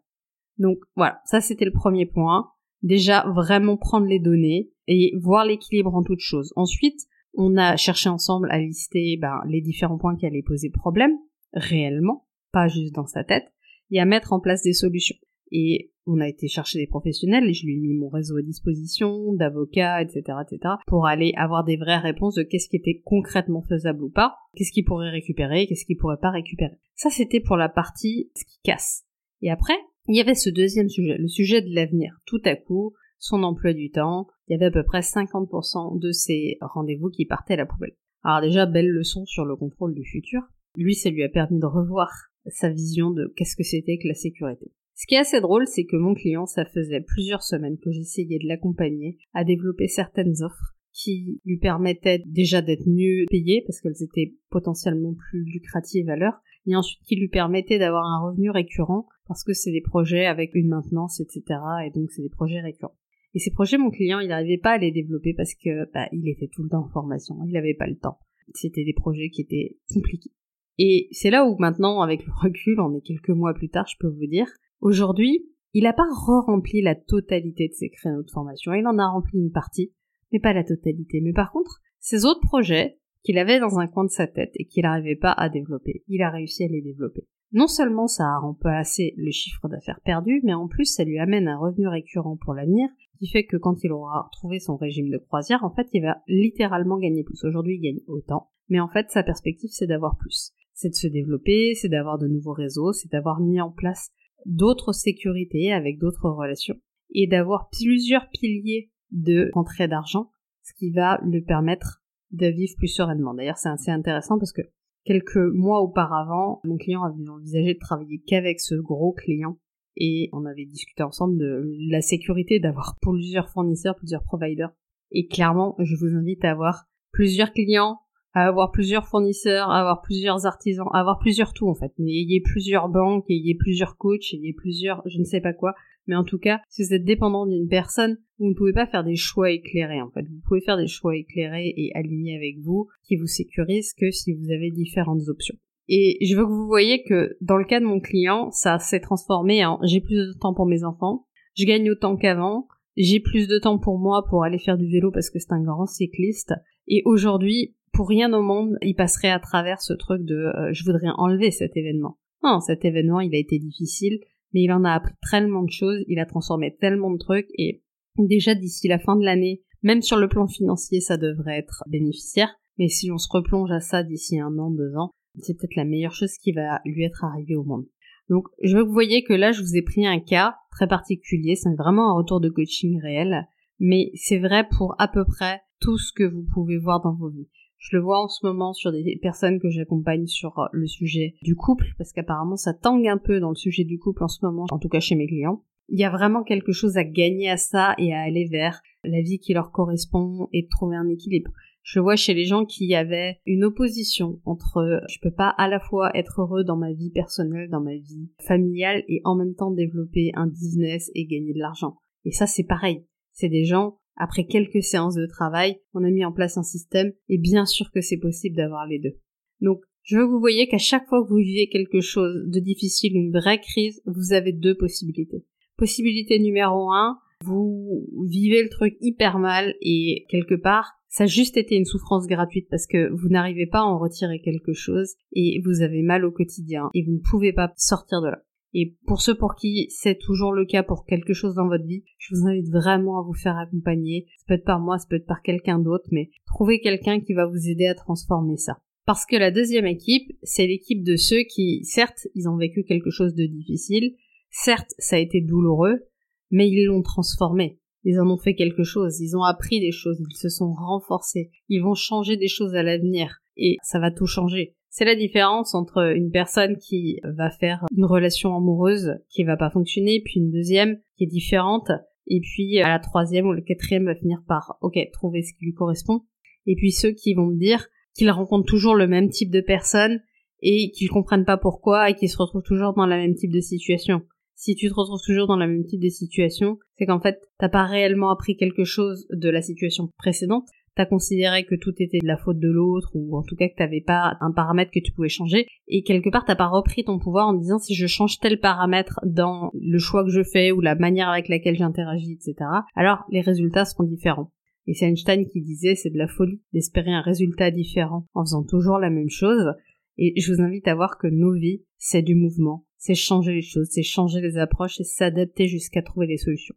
Donc 0.58 0.80
voilà, 0.96 1.22
ça 1.26 1.42
c'était 1.42 1.66
le 1.66 1.72
premier 1.72 2.06
point. 2.06 2.52
Déjà, 2.84 3.26
vraiment 3.34 3.78
prendre 3.78 4.06
les 4.06 4.20
données 4.20 4.70
et 4.88 5.14
voir 5.20 5.46
l'équilibre 5.46 5.96
en 5.96 6.04
toute 6.04 6.20
chose. 6.20 6.54
Ensuite, 6.56 7.00
on 7.34 7.58
a 7.58 7.76
cherché 7.76 8.10
ensemble 8.10 8.52
à 8.52 8.60
lister 8.60 9.18
ben, 9.20 9.42
les 9.48 9.62
différents 9.62 9.98
points 9.98 10.16
qui 10.16 10.26
allaient 10.26 10.44
poser 10.44 10.70
problème, 10.70 11.18
réellement, 11.54 12.28
pas 12.52 12.68
juste 12.68 12.94
dans 12.94 13.08
sa 13.08 13.24
tête, 13.24 13.46
et 13.92 14.00
à 14.00 14.06
mettre 14.06 14.34
en 14.34 14.40
place 14.40 14.64
des 14.64 14.74
solutions. 14.74 15.18
Et 15.52 15.92
on 16.06 16.20
a 16.20 16.28
été 16.28 16.48
chercher 16.48 16.80
des 16.80 16.88
professionnels, 16.88 17.46
et 17.50 17.54
je 17.54 17.66
lui 17.66 17.76
ai 17.76 17.80
mis 17.80 17.94
mon 17.94 18.10
réseau 18.10 18.38
à 18.38 18.42
disposition, 18.42 19.34
d'avocats, 19.34 20.02
etc., 20.02 20.22
etc., 20.42 20.76
pour 20.88 21.06
aller 21.06 21.34
avoir 21.36 21.64
des 21.64 21.78
vraies 21.78 21.98
réponses 21.98 22.36
de 22.36 22.44
qu'est-ce 22.44 22.70
qui 22.70 22.78
était 22.78 23.02
concrètement 23.04 23.62
faisable 23.62 24.04
ou 24.04 24.10
pas, 24.10 24.36
qu'est-ce 24.56 24.72
qu'il 24.72 24.86
pourrait 24.86 25.10
récupérer, 25.10 25.68
qu'est-ce 25.68 25.86
qu'il 25.86 25.98
pourrait 25.98 26.20
pas 26.22 26.32
récupérer. 26.32 26.78
Ça, 26.96 27.10
c'était 27.10 27.42
pour 27.42 27.58
la 27.58 27.70
partie 27.70 28.32
ce 28.36 28.46
qui 28.46 28.60
casse. 28.64 29.04
Et 29.42 29.52
après, 29.52 29.78
il 30.08 30.16
y 30.16 30.22
avait 30.22 30.36
ce 30.36 30.50
deuxième 30.50 30.90
sujet, 30.90 31.18
le 31.18 31.28
sujet 31.28 31.62
de 31.62 31.74
l'avenir. 31.74 32.18
Tout 32.26 32.42
à 32.46 32.56
coup, 32.56 32.94
son 33.20 33.44
emploi 33.44 33.74
du 33.74 33.92
temps, 33.92 34.28
il 34.48 34.54
y 34.54 34.56
avait 34.56 34.68
à 34.68 34.72
peu 34.72 34.84
près 34.84 35.02
50% 35.02 36.00
de 36.00 36.12
ses 36.12 36.58
rendez-vous 36.62 37.10
qui 37.10 37.26
partaient 37.26 37.56
à 37.56 37.58
la 37.58 37.66
poubelle. 37.66 37.96
Alors 38.24 38.42
déjà, 38.42 38.66
belle 38.66 38.90
leçon 38.90 39.26
sur 39.26 39.46
le 39.46 39.56
contrôle 39.56 39.94
du 39.94 40.06
futur. 40.06 40.42
Lui, 40.76 40.96
ça 40.96 41.10
lui 41.10 41.24
a 41.24 41.30
permis 41.30 41.60
de 41.60 41.66
revoir 41.66 42.10
sa 42.46 42.70
vision 42.70 43.12
de 43.12 43.32
qu'est-ce 43.36 43.56
que 43.56 43.64
c'était 43.64 43.98
que 43.98 44.08
la 44.08 44.14
sécurité. 44.14 44.72
Ce 45.00 45.06
qui 45.06 45.14
est 45.14 45.20
assez 45.20 45.42
drôle, 45.42 45.68
c'est 45.68 45.86
que 45.86 45.96
mon 45.96 46.16
client, 46.16 46.48
ça 46.48 46.66
faisait 46.66 47.02
plusieurs 47.02 47.44
semaines 47.44 47.78
que 47.78 47.92
j'essayais 47.92 48.40
de 48.40 48.48
l'accompagner 48.48 49.20
à 49.36 49.44
développer 49.44 49.88
certaines 49.88 50.42
offres 50.42 50.74
qui 50.92 51.40
lui 51.46 51.58
permettaient 51.60 52.24
déjà 52.26 52.64
d'être 52.64 52.88
mieux 52.88 53.26
payées 53.30 53.64
parce 53.68 53.80
qu'elles 53.80 54.02
étaient 54.02 54.34
potentiellement 54.50 55.14
plus 55.14 55.44
lucratives 55.44 56.10
à 56.10 56.16
l'heure, 56.16 56.42
et 56.66 56.76
ensuite 56.76 57.04
qui 57.04 57.16
lui 57.16 57.28
permettaient 57.28 57.78
d'avoir 57.78 58.06
un 58.06 58.28
revenu 58.28 58.50
récurrent 58.50 59.08
parce 59.28 59.44
que 59.44 59.54
c'est 59.54 59.72
des 59.72 59.82
projets 59.82 60.26
avec 60.26 60.56
une 60.56 60.70
maintenance, 60.70 61.20
etc. 61.20 61.44
Et 61.86 61.92
donc 61.92 62.10
c'est 62.10 62.24
des 62.24 62.30
projets 62.30 62.60
récurrents. 62.60 62.98
Et 63.36 63.40
ces 63.40 63.52
projets, 63.52 63.78
mon 63.78 63.92
client, 63.92 64.18
il 64.20 64.30
n'arrivait 64.30 64.58
pas 64.58 64.72
à 64.72 64.78
les 64.80 64.92
développer 64.92 65.36
parce 65.36 65.54
que 65.54 65.88
bah, 65.94 66.10
il 66.12 66.28
était 66.28 66.48
tout 66.48 66.64
le 66.64 66.70
temps 66.70 66.86
en 66.86 66.90
formation, 66.90 67.36
il 67.46 67.54
n'avait 67.54 67.76
pas 67.76 67.86
le 67.86 67.98
temps. 67.98 68.18
C'était 68.56 68.84
des 68.84 68.94
projets 68.94 69.30
qui 69.30 69.42
étaient 69.42 69.78
compliqués. 69.94 70.32
Et 70.80 71.08
c'est 71.12 71.30
là 71.30 71.46
où 71.46 71.56
maintenant, 71.60 72.02
avec 72.02 72.26
le 72.26 72.32
recul, 72.42 72.80
on 72.80 72.96
est 72.96 73.02
quelques 73.02 73.30
mois 73.30 73.54
plus 73.54 73.70
tard, 73.70 73.86
je 73.88 73.98
peux 74.00 74.08
vous 74.08 74.26
dire, 74.26 74.48
aujourd'hui, 74.82 75.46
il 75.74 75.84
n'a 75.84 75.94
pas 75.94 76.08
re-rempli 76.10 76.82
la 76.82 76.96
totalité 76.96 77.68
de 77.68 77.74
ses 77.74 77.90
créneaux 77.90 78.24
de 78.24 78.32
formation. 78.32 78.74
Il 78.74 78.88
en 78.88 78.98
a 78.98 79.08
rempli 79.08 79.38
une 79.38 79.52
partie, 79.52 79.94
mais 80.32 80.40
pas 80.40 80.54
la 80.54 80.64
totalité. 80.64 81.22
Mais 81.22 81.34
par 81.34 81.52
contre, 81.52 81.82
ces 82.00 82.26
autres 82.26 82.42
projets 82.42 83.00
qu'il 83.24 83.38
avait 83.38 83.60
dans 83.60 83.80
un 83.80 83.88
coin 83.88 84.06
de 84.06 84.10
sa 84.10 84.28
tête 84.28 84.54
et 84.56 84.66
qu'il 84.66 84.84
n'arrivait 84.84 85.16
pas 85.16 85.32
à 85.32 85.50
développer, 85.50 86.04
il 86.08 86.22
a 86.22 86.30
réussi 86.30 86.64
à 86.64 86.68
les 86.68 86.82
développer. 86.82 87.28
Non 87.54 87.68
seulement 87.68 88.08
ça 88.08 88.26
a 88.26 88.40
remplacé 88.40 89.14
le 89.18 89.32
chiffre 89.32 89.70
d'affaires 89.70 90.02
perdu, 90.04 90.42
mais 90.44 90.54
en 90.54 90.68
plus 90.68 90.86
ça 90.86 91.06
lui 91.06 91.18
amène 91.18 91.48
un 91.48 91.58
revenu 91.58 91.88
récurrent 91.88 92.38
pour 92.38 92.54
l'avenir, 92.54 92.90
qui 93.20 93.28
fait 93.28 93.46
que 93.46 93.56
quand 93.56 93.84
il 93.84 93.92
aura 93.92 94.24
retrouvé 94.24 94.60
son 94.60 94.76
régime 94.76 95.10
de 95.10 95.18
croisière, 95.18 95.64
en 95.64 95.74
fait 95.74 95.88
il 95.94 96.02
va 96.02 96.22
littéralement 96.28 96.98
gagner 96.98 97.24
plus. 97.24 97.44
Aujourd'hui 97.46 97.76
il 97.76 97.82
gagne 97.82 98.04
autant, 98.08 98.50
mais 98.70 98.82
en 98.82 98.90
fait 98.90 99.10
sa 99.10 99.24
perspective 99.24 99.70
c'est 99.72 99.88
d'avoir 99.88 100.18
plus. 100.18 100.52
C'est 100.74 100.90
de 100.90 100.96
se 100.96 101.08
développer, 101.08 101.74
c'est 101.74 101.90
d'avoir 101.90 102.18
de 102.18 102.28
nouveaux 102.28 102.54
réseaux, 102.54 102.92
c'est 102.92 103.12
d'avoir 103.12 103.40
mis 103.40 103.62
en 103.62 103.72
place 103.72 104.12
d'autres 104.46 104.94
sécurités 104.94 105.72
avec 105.72 106.00
d'autres 106.00 106.30
relations, 106.30 106.80
et 107.12 107.28
d'avoir 107.28 107.70
plusieurs 107.70 108.30
piliers 108.30 108.92
de 109.12 109.50
rentrée 109.54 109.88
d'argent, 109.88 110.32
ce 110.64 110.74
qui 110.74 110.92
va 110.92 111.20
lui 111.24 111.42
permettre 111.42 112.04
de 112.32 112.48
vivre 112.48 112.74
plus 112.78 112.90
sereinement. 112.90 113.34
D'ailleurs 113.34 113.58
c'est 113.58 113.70
assez 113.70 113.92
intéressant 113.92 114.38
parce 114.38 114.52
que 114.52 114.62
Quelques 115.08 115.38
mois 115.38 115.80
auparavant, 115.80 116.60
mon 116.66 116.76
client 116.76 117.02
avait 117.02 117.30
envisagé 117.30 117.76
de 117.76 117.80
travailler 117.80 118.22
qu'avec 118.28 118.60
ce 118.60 118.76
gros 118.76 119.14
client 119.14 119.58
et 119.96 120.30
on 120.34 120.46
avait 120.46 120.66
discuté 120.66 121.02
ensemble 121.02 121.38
de 121.38 121.64
la 121.90 122.02
sécurité 122.02 122.60
d'avoir 122.60 122.98
plusieurs 123.02 123.50
fournisseurs, 123.50 123.96
plusieurs 123.96 124.24
providers. 124.24 124.70
Et 125.12 125.28
clairement, 125.28 125.76
je 125.80 125.96
vous 125.96 126.14
invite 126.14 126.44
à 126.44 126.52
avoir 126.52 126.90
plusieurs 127.14 127.54
clients, 127.54 128.02
à 128.34 128.48
avoir 128.48 128.72
plusieurs 128.72 129.08
fournisseurs, 129.08 129.70
à 129.70 129.80
avoir 129.80 130.02
plusieurs 130.02 130.46
artisans, 130.46 130.88
à 130.94 131.00
avoir 131.00 131.20
plusieurs 131.20 131.54
tout 131.54 131.68
en 131.68 131.76
fait. 131.76 131.92
Ayez 132.00 132.42
plusieurs 132.42 132.90
banques, 132.90 133.26
ayez 133.30 133.56
plusieurs 133.56 133.98
coachs, 133.98 134.34
ayez 134.34 134.54
plusieurs 134.54 135.02
je 135.06 135.20
ne 135.20 135.24
sais 135.24 135.42
pas 135.42 135.54
quoi. 135.54 135.74
Mais 136.08 136.16
en 136.16 136.24
tout 136.24 136.40
cas, 136.40 136.62
si 136.70 136.84
vous 136.84 136.94
êtes 136.94 137.04
dépendant 137.04 137.46
d'une 137.46 137.68
personne, 137.68 138.18
vous 138.40 138.48
ne 138.48 138.54
pouvez 138.54 138.74
pas 138.74 138.88
faire 138.88 139.04
des 139.04 139.16
choix 139.16 139.52
éclairés 139.52 140.02
en 140.02 140.10
fait. 140.12 140.22
Vous 140.22 140.42
pouvez 140.48 140.62
faire 140.62 140.78
des 140.78 140.88
choix 140.88 141.16
éclairés 141.16 141.74
et 141.76 141.92
alignés 141.96 142.36
avec 142.36 142.60
vous 142.60 142.88
qui 143.04 143.18
vous 143.18 143.28
sécurisent 143.28 143.94
que 143.94 144.12
si 144.12 144.34
vous 144.34 144.52
avez 144.52 144.72
différentes 144.72 145.28
options. 145.28 145.56
Et 145.90 146.18
je 146.26 146.36
veux 146.36 146.44
que 146.44 146.52
vous 146.52 146.68
voyez 146.68 147.04
que 147.04 147.38
dans 147.42 147.58
le 147.58 147.66
cas 147.66 147.80
de 147.80 147.86
mon 147.86 148.00
client, 148.00 148.52
ça 148.52 148.78
s'est 148.80 149.00
transformé 149.00 149.66
en 149.66 149.80
j'ai 149.84 150.02
plus 150.02 150.16
de 150.16 150.34
temps 150.34 150.54
pour 150.54 150.66
mes 150.66 150.84
enfants, 150.84 151.28
je 151.56 151.66
gagne 151.66 151.90
autant 151.90 152.18
qu'avant, 152.18 152.68
j'ai 152.98 153.20
plus 153.20 153.48
de 153.48 153.58
temps 153.58 153.80
pour 153.80 154.00
moi 154.00 154.26
pour 154.30 154.44
aller 154.44 154.60
faire 154.60 154.78
du 154.78 154.90
vélo 154.90 155.12
parce 155.12 155.30
que 155.30 155.40
c'est 155.40 155.54
un 155.54 155.64
grand 155.64 155.86
cycliste. 155.86 156.54
Et 156.88 157.04
aujourd'hui, 157.06 157.76
pour 157.98 158.10
rien 158.10 158.32
au 158.32 158.44
monde, 158.44 158.78
il 158.84 158.94
passerait 158.94 159.32
à 159.32 159.40
travers 159.40 159.82
ce 159.82 159.92
truc 159.92 160.22
de 160.24 160.36
euh, 160.36 160.72
je 160.72 160.84
voudrais 160.86 161.10
enlever 161.18 161.50
cet 161.50 161.76
événement. 161.76 162.20
Non, 162.44 162.60
cet 162.60 162.86
événement, 162.86 163.22
il 163.22 163.34
a 163.34 163.40
été 163.40 163.58
difficile, 163.58 164.20
mais 164.54 164.62
il 164.62 164.72
en 164.72 164.84
a 164.84 164.92
appris 164.92 165.16
tellement 165.32 165.64
de 165.64 165.72
choses, 165.72 166.04
il 166.08 166.20
a 166.20 166.28
transformé 166.28 166.76
tellement 166.76 167.10
de 167.10 167.18
trucs 167.18 167.48
et 167.58 167.82
déjà 168.20 168.54
d'ici 168.54 168.88
la 168.88 169.00
fin 169.00 169.16
de 169.16 169.26
l'année, 169.26 169.64
même 169.82 170.04
sur 170.04 170.18
le 170.18 170.28
plan 170.28 170.46
financier, 170.46 171.02
ça 171.02 171.18
devrait 171.18 171.58
être 171.58 171.84
bénéficiaire. 171.88 172.54
Mais 172.78 172.88
si 172.88 173.12
on 173.12 173.18
se 173.18 173.30
replonge 173.32 173.72
à 173.72 173.80
ça 173.80 174.04
d'ici 174.04 174.40
un 174.40 174.56
an, 174.60 174.70
deux 174.70 174.96
ans, 174.96 175.10
c'est 175.40 175.58
peut-être 175.58 175.76
la 175.76 175.86
meilleure 175.86 176.14
chose 176.14 176.38
qui 176.38 176.52
va 176.52 176.82
lui 176.86 177.04
être 177.04 177.24
arrivée 177.24 177.56
au 177.56 177.64
monde. 177.64 177.88
Donc, 178.30 178.46
je 178.62 178.78
veux 178.78 178.84
que 178.84 178.90
vous 178.90 178.94
voyez 178.94 179.24
que 179.24 179.34
là, 179.34 179.52
je 179.52 179.64
vous 179.64 179.76
ai 179.76 179.82
pris 179.82 180.06
un 180.06 180.20
cas 180.20 180.56
très 180.70 180.88
particulier. 180.88 181.56
C'est 181.56 181.74
vraiment 181.74 182.12
un 182.12 182.18
retour 182.18 182.42
de 182.42 182.50
coaching 182.50 183.02
réel. 183.02 183.48
Mais 183.80 184.12
c'est 184.14 184.38
vrai 184.38 184.68
pour 184.78 184.94
à 185.00 185.08
peu 185.08 185.26
près 185.26 185.62
tout 185.80 185.98
ce 185.98 186.14
que 186.14 186.26
vous 186.26 186.46
pouvez 186.54 186.78
voir 186.78 187.02
dans 187.02 187.16
vos 187.16 187.30
vies. 187.30 187.48
Je 187.78 187.96
le 187.96 188.02
vois 188.02 188.24
en 188.24 188.28
ce 188.28 188.46
moment 188.46 188.74
sur 188.74 188.92
des 188.92 189.20
personnes 189.22 189.60
que 189.60 189.70
j'accompagne 189.70 190.28
sur 190.28 190.60
euh, 190.60 190.66
le 190.72 190.88
sujet 190.88 191.36
du 191.42 191.56
couple, 191.56 191.88
parce 191.98 192.12
qu'apparemment 192.12 192.56
ça 192.56 192.74
tangue 192.74 193.08
un 193.08 193.18
peu 193.18 193.40
dans 193.40 193.50
le 193.50 193.56
sujet 193.56 193.84
du 193.84 194.00
couple 194.00 194.24
en 194.24 194.28
ce 194.28 194.44
moment, 194.44 194.66
en 194.72 194.80
tout 194.80 194.90
cas 194.90 195.00
chez 195.00 195.16
mes 195.16 195.28
clients. 195.28 195.64
Il 195.90 196.00
y 196.00 196.04
a 196.04 196.10
vraiment 196.10 196.44
quelque 196.44 196.74
chose 196.74 196.98
à 196.98 197.06
gagner 197.06 197.50
à 197.50 197.58
ça 197.58 197.96
et 197.98 198.14
à 198.14 198.22
aller 198.22 198.46
vers 198.46 198.82
la 199.04 199.22
vie 199.22 199.40
qui 199.40 199.54
leur 199.54 199.72
correspond 199.72 200.50
et 200.52 200.68
trouver 200.68 200.98
un 200.98 201.08
équilibre. 201.08 201.52
Je 201.82 202.02
vois 202.02 202.18
chez 202.18 202.34
les 202.34 202.44
gens 202.44 202.66
qui 202.66 202.94
avaient 202.94 203.40
une 203.46 203.64
opposition 203.64 204.42
entre 204.44 205.02
je 205.08 205.20
peux 205.22 205.32
pas 205.32 205.48
à 205.48 205.70
la 205.70 205.80
fois 205.80 206.12
être 206.18 206.42
heureux 206.42 206.66
dans 206.66 206.76
ma 206.76 206.92
vie 206.92 207.12
personnelle, 207.12 207.70
dans 207.70 207.80
ma 207.80 207.96
vie 207.96 208.30
familiale 208.42 209.06
et 209.08 209.22
en 209.24 209.36
même 209.36 209.56
temps 209.56 209.72
développer 209.72 210.32
un 210.34 210.48
business 210.48 211.10
et 211.16 211.26
gagner 211.26 211.54
de 211.54 211.60
l'argent. 211.60 211.96
Et 212.26 212.32
ça 212.32 212.46
c'est 212.46 212.66
pareil. 212.66 213.06
C'est 213.32 213.48
des 213.48 213.64
gens 213.64 214.00
après 214.18 214.46
quelques 214.46 214.84
séances 214.84 215.16
de 215.16 215.26
travail, 215.26 215.80
on 215.94 216.04
a 216.04 216.10
mis 216.10 216.26
en 216.26 216.32
place 216.32 216.58
un 216.58 216.64
système 216.64 217.14
et 217.30 217.38
bien 217.38 217.66
sûr 217.66 217.92
que 217.92 218.02
c'est 218.02 218.18
possible 218.18 218.56
d'avoir 218.56 218.86
les 218.86 219.00
deux. 219.00 219.18
Donc 219.62 219.82
je 220.04 220.18
veux 220.18 220.26
que 220.26 220.32
vous 220.32 220.40
voyez 220.40 220.68
qu'à 220.68 220.78
chaque 220.78 221.08
fois 221.08 221.24
que 221.24 221.30
vous 221.30 221.38
vivez 221.38 221.68
quelque 221.70 222.02
chose 222.02 222.46
de 222.48 222.60
difficile, 222.60 223.16
une 223.16 223.32
vraie 223.32 223.60
crise, 223.60 224.02
vous 224.06 224.34
avez 224.34 224.54
deux 224.54 224.76
possibilités. 224.76 225.46
Possibilité 225.78 226.40
numéro 226.40 226.92
un, 226.92 227.20
vous 227.44 228.08
vivez 228.26 228.64
le 228.64 228.70
truc 228.70 228.96
hyper 229.02 229.38
mal 229.38 229.76
et 229.82 230.26
quelque 230.30 230.56
part, 230.56 230.94
ça 231.10 231.26
a 231.26 231.28
juste 231.28 231.58
été 231.58 231.76
une 231.76 231.86
souffrance 231.86 232.28
gratuite 232.28 232.68
parce 232.70 232.88
que 232.88 233.10
vous 233.12 233.30
n'arrivez 233.30 233.68
pas 233.68 233.80
à 233.80 233.84
en 233.84 234.00
retirer 234.00 234.40
quelque 234.40 234.74
chose 234.74 235.16
et 235.34 235.62
vous 235.64 235.82
avez 235.82 236.02
mal 236.02 236.26
au 236.26 236.32
quotidien 236.32 236.90
et 236.94 237.04
vous 237.04 237.14
ne 237.14 237.30
pouvez 237.30 237.54
pas 237.54 237.72
sortir 237.76 238.22
de 238.22 238.28
là. 238.28 238.44
Et 238.80 238.96
pour 239.08 239.24
ceux 239.24 239.34
pour 239.34 239.56
qui 239.56 239.88
c'est 239.90 240.20
toujours 240.20 240.52
le 240.52 240.64
cas 240.64 240.84
pour 240.84 241.04
quelque 241.04 241.34
chose 241.34 241.56
dans 241.56 241.68
votre 241.68 241.88
vie, 241.88 242.04
je 242.20 242.36
vous 242.36 242.46
invite 242.46 242.70
vraiment 242.70 243.20
à 243.20 243.24
vous 243.24 243.34
faire 243.34 243.58
accompagner. 243.58 244.28
Ça 244.38 244.44
peut 244.48 244.54
être 244.54 244.66
par 244.66 244.80
moi, 244.80 245.00
ça 245.00 245.08
peut 245.10 245.16
être 245.16 245.26
par 245.26 245.42
quelqu'un 245.42 245.80
d'autre, 245.80 246.08
mais 246.12 246.30
trouvez 246.46 246.80
quelqu'un 246.80 247.20
qui 247.20 247.34
va 247.34 247.48
vous 247.48 247.68
aider 247.68 247.88
à 247.88 247.96
transformer 247.96 248.56
ça. 248.56 248.78
Parce 249.08 249.26
que 249.26 249.36
la 249.36 249.50
deuxième 249.50 249.88
équipe, 249.88 250.32
c'est 250.44 250.68
l'équipe 250.68 251.04
de 251.04 251.16
ceux 251.16 251.42
qui, 251.50 251.84
certes, 251.86 252.28
ils 252.36 252.48
ont 252.48 252.56
vécu 252.56 252.84
quelque 252.84 253.10
chose 253.10 253.34
de 253.34 253.48
difficile, 253.48 254.14
certes, 254.52 254.94
ça 255.00 255.16
a 255.16 255.20
été 255.20 255.42
douloureux, 255.42 256.06
mais 256.52 256.70
ils 256.70 256.86
l'ont 256.86 257.02
transformé. 257.02 257.80
Ils 258.04 258.20
en 258.20 258.30
ont 258.30 258.38
fait 258.38 258.54
quelque 258.54 258.84
chose, 258.84 259.20
ils 259.20 259.36
ont 259.36 259.44
appris 259.44 259.80
des 259.80 259.92
choses, 259.92 260.20
ils 260.20 260.38
se 260.38 260.50
sont 260.50 260.72
renforcés, 260.72 261.50
ils 261.68 261.82
vont 261.82 261.96
changer 261.96 262.38
des 262.38 262.48
choses 262.48 262.76
à 262.76 262.84
l'avenir, 262.84 263.40
et 263.58 263.78
ça 263.84 264.00
va 264.00 264.12
tout 264.12 264.26
changer. 264.26 264.76
C'est 264.90 265.06
la 265.06 265.16
différence 265.16 265.76
entre 265.76 266.16
une 266.16 266.32
personne 266.32 266.78
qui 266.78 267.20
va 267.24 267.52
faire 267.52 267.86
une 267.96 268.06
relation 268.06 268.56
amoureuse 268.56 269.16
qui 269.30 269.44
va 269.44 269.58
pas 269.58 269.70
fonctionner, 269.70 270.22
puis 270.24 270.40
une 270.40 270.52
deuxième 270.52 270.98
qui 271.18 271.26
est 271.26 271.28
différente, 271.28 271.92
et 272.26 272.40
puis 272.42 272.76
la 272.76 273.00
troisième 273.00 273.48
ou 273.48 273.54
la 273.54 273.62
quatrième 273.62 274.06
va 274.06 274.16
finir 274.16 274.42
par, 274.48 274.78
ok, 274.82 274.98
trouver 275.14 275.44
ce 275.44 275.54
qui 275.54 275.66
lui 275.66 275.74
correspond. 275.74 276.22
Et 276.66 276.76
puis 276.76 276.92
ceux 276.92 277.12
qui 277.12 277.34
vont 277.34 277.48
me 277.48 277.60
dire 277.60 277.88
qu'ils 278.16 278.32
rencontrent 278.32 278.68
toujours 278.68 278.96
le 278.96 279.08
même 279.08 279.30
type 279.30 279.52
de 279.52 279.62
personne 279.62 280.22
et 280.62 280.90
qu'ils 280.92 281.10
comprennent 281.10 281.46
pas 281.46 281.58
pourquoi 281.58 282.10
et 282.10 282.16
qu'ils 282.16 282.30
se 282.30 282.38
retrouvent 282.38 282.64
toujours 282.64 282.94
dans 282.94 283.06
la 283.06 283.18
même 283.18 283.36
type 283.36 283.52
de 283.52 283.62
situation 283.62 284.24
si 284.58 284.76
tu 284.76 284.90
te 284.90 284.94
retrouves 284.94 285.22
toujours 285.24 285.48
dans 285.48 285.56
la 285.56 285.68
même 285.68 285.86
type 285.86 286.02
de 286.02 286.10
situation, 286.10 286.80
c'est 286.98 287.06
qu'en 287.06 287.22
fait, 287.22 287.40
t'as 287.60 287.70
pas 287.70 287.86
réellement 287.86 288.32
appris 288.32 288.58
quelque 288.58 288.84
chose 288.84 289.28
de 289.30 289.50
la 289.50 289.62
situation 289.62 290.10
précédente. 290.18 290.68
T'as 290.98 291.06
considéré 291.06 291.64
que 291.64 291.76
tout 291.76 291.94
était 292.00 292.18
de 292.18 292.28
la 292.28 292.38
faute 292.38 292.60
de 292.60 292.70
l'autre, 292.70 293.12
ou 293.14 293.38
en 293.38 293.44
tout 293.44 293.56
cas 293.56 293.70
que 293.70 293.76
t'avais 293.76 294.02
pas 294.02 294.36
un 294.42 294.52
paramètre 294.52 294.92
que 294.92 295.00
tu 295.00 295.12
pouvais 295.12 295.30
changer, 295.30 295.68
et 295.88 296.02
quelque 296.02 296.30
part 296.30 296.44
t'as 296.44 296.56
pas 296.56 296.68
repris 296.68 297.04
ton 297.04 297.20
pouvoir 297.20 297.48
en 297.48 297.54
disant 297.54 297.78
si 297.78 297.94
je 297.94 298.08
change 298.08 298.40
tel 298.40 298.60
paramètre 298.60 299.20
dans 299.24 299.72
le 299.74 300.00
choix 300.00 300.24
que 300.24 300.32
je 300.32 300.44
fais 300.44 300.72
ou 300.72 300.82
la 300.82 300.96
manière 300.96 301.30
avec 301.30 301.50
laquelle 301.50 301.76
j'interagis, 301.76 302.34
etc. 302.34 302.56
Alors 302.96 303.24
les 303.30 303.42
résultats 303.42 303.86
seront 303.86 304.06
différents. 304.06 304.52
Et 304.88 304.94
c'est 304.94 305.06
Einstein 305.06 305.46
qui 305.46 305.62
disait 305.62 305.96
c'est 305.96 306.10
de 306.10 306.18
la 306.18 306.28
folie 306.28 306.62
d'espérer 306.74 307.12
un 307.12 307.22
résultat 307.22 307.72
différent 307.72 308.26
en 308.34 308.44
faisant 308.44 308.64
toujours 308.64 308.98
la 308.98 309.12
même 309.12 309.30
chose. 309.30 309.74
Et 310.18 310.34
je 310.42 310.52
vous 310.52 310.62
invite 310.62 310.88
à 310.88 310.96
voir 310.96 311.20
que 311.20 311.28
nos 311.28 311.54
vies, 311.54 311.84
c'est 311.98 312.24
du 312.24 312.34
mouvement 312.34 312.88
c'est 312.98 313.16
changer 313.16 313.54
les 313.54 313.62
choses, 313.62 313.88
c'est 313.92 314.04
changer 314.04 314.42
les 314.42 314.58
approches 314.58 315.00
et 315.00 315.04
s'adapter 315.04 315.68
jusqu'à 315.68 316.02
trouver 316.02 316.28
des 316.28 316.38
solutions. 316.38 316.76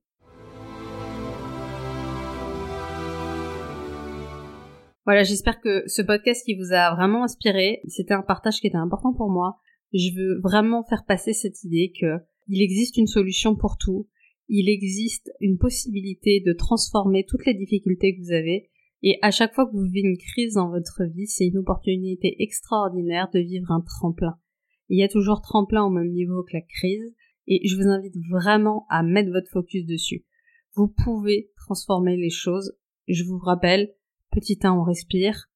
Voilà, 5.10 5.24
j'espère 5.24 5.60
que 5.60 5.82
ce 5.88 6.02
podcast 6.02 6.44
qui 6.44 6.54
vous 6.54 6.72
a 6.72 6.94
vraiment 6.94 7.24
inspiré, 7.24 7.80
c'était 7.88 8.14
un 8.14 8.22
partage 8.22 8.60
qui 8.60 8.68
était 8.68 8.76
important 8.76 9.12
pour 9.12 9.28
moi. 9.28 9.56
Je 9.92 10.14
veux 10.14 10.40
vraiment 10.40 10.84
faire 10.84 11.04
passer 11.04 11.32
cette 11.32 11.64
idée 11.64 11.92
que 12.00 12.18
il 12.46 12.62
existe 12.62 12.96
une 12.96 13.08
solution 13.08 13.56
pour 13.56 13.76
tout. 13.76 14.06
Il 14.48 14.68
existe 14.68 15.28
une 15.40 15.58
possibilité 15.58 16.40
de 16.46 16.52
transformer 16.52 17.26
toutes 17.26 17.44
les 17.44 17.54
difficultés 17.54 18.14
que 18.14 18.22
vous 18.22 18.30
avez. 18.30 18.70
Et 19.02 19.18
à 19.20 19.32
chaque 19.32 19.52
fois 19.52 19.66
que 19.66 19.72
vous 19.72 19.82
vivez 19.82 20.06
une 20.06 20.16
crise 20.16 20.54
dans 20.54 20.70
votre 20.70 21.02
vie, 21.12 21.26
c'est 21.26 21.48
une 21.48 21.58
opportunité 21.58 22.40
extraordinaire 22.40 23.30
de 23.34 23.40
vivre 23.40 23.72
un 23.72 23.80
tremplin. 23.80 24.38
Il 24.90 24.98
y 25.00 25.02
a 25.02 25.08
toujours 25.08 25.42
tremplin 25.42 25.82
au 25.82 25.90
même 25.90 26.12
niveau 26.12 26.44
que 26.44 26.56
la 26.56 26.62
crise 26.62 27.16
et 27.48 27.66
je 27.66 27.74
vous 27.74 27.88
invite 27.88 28.14
vraiment 28.30 28.86
à 28.88 29.02
mettre 29.02 29.32
votre 29.32 29.50
focus 29.50 29.84
dessus. 29.86 30.24
Vous 30.76 30.86
pouvez 30.86 31.50
transformer 31.56 32.16
les 32.16 32.30
choses. 32.30 32.76
Je 33.08 33.24
vous 33.24 33.38
rappelle, 33.38 33.92
petit 34.30 34.58
1, 34.62 34.72
on 34.72 34.82
respire, 34.82 35.46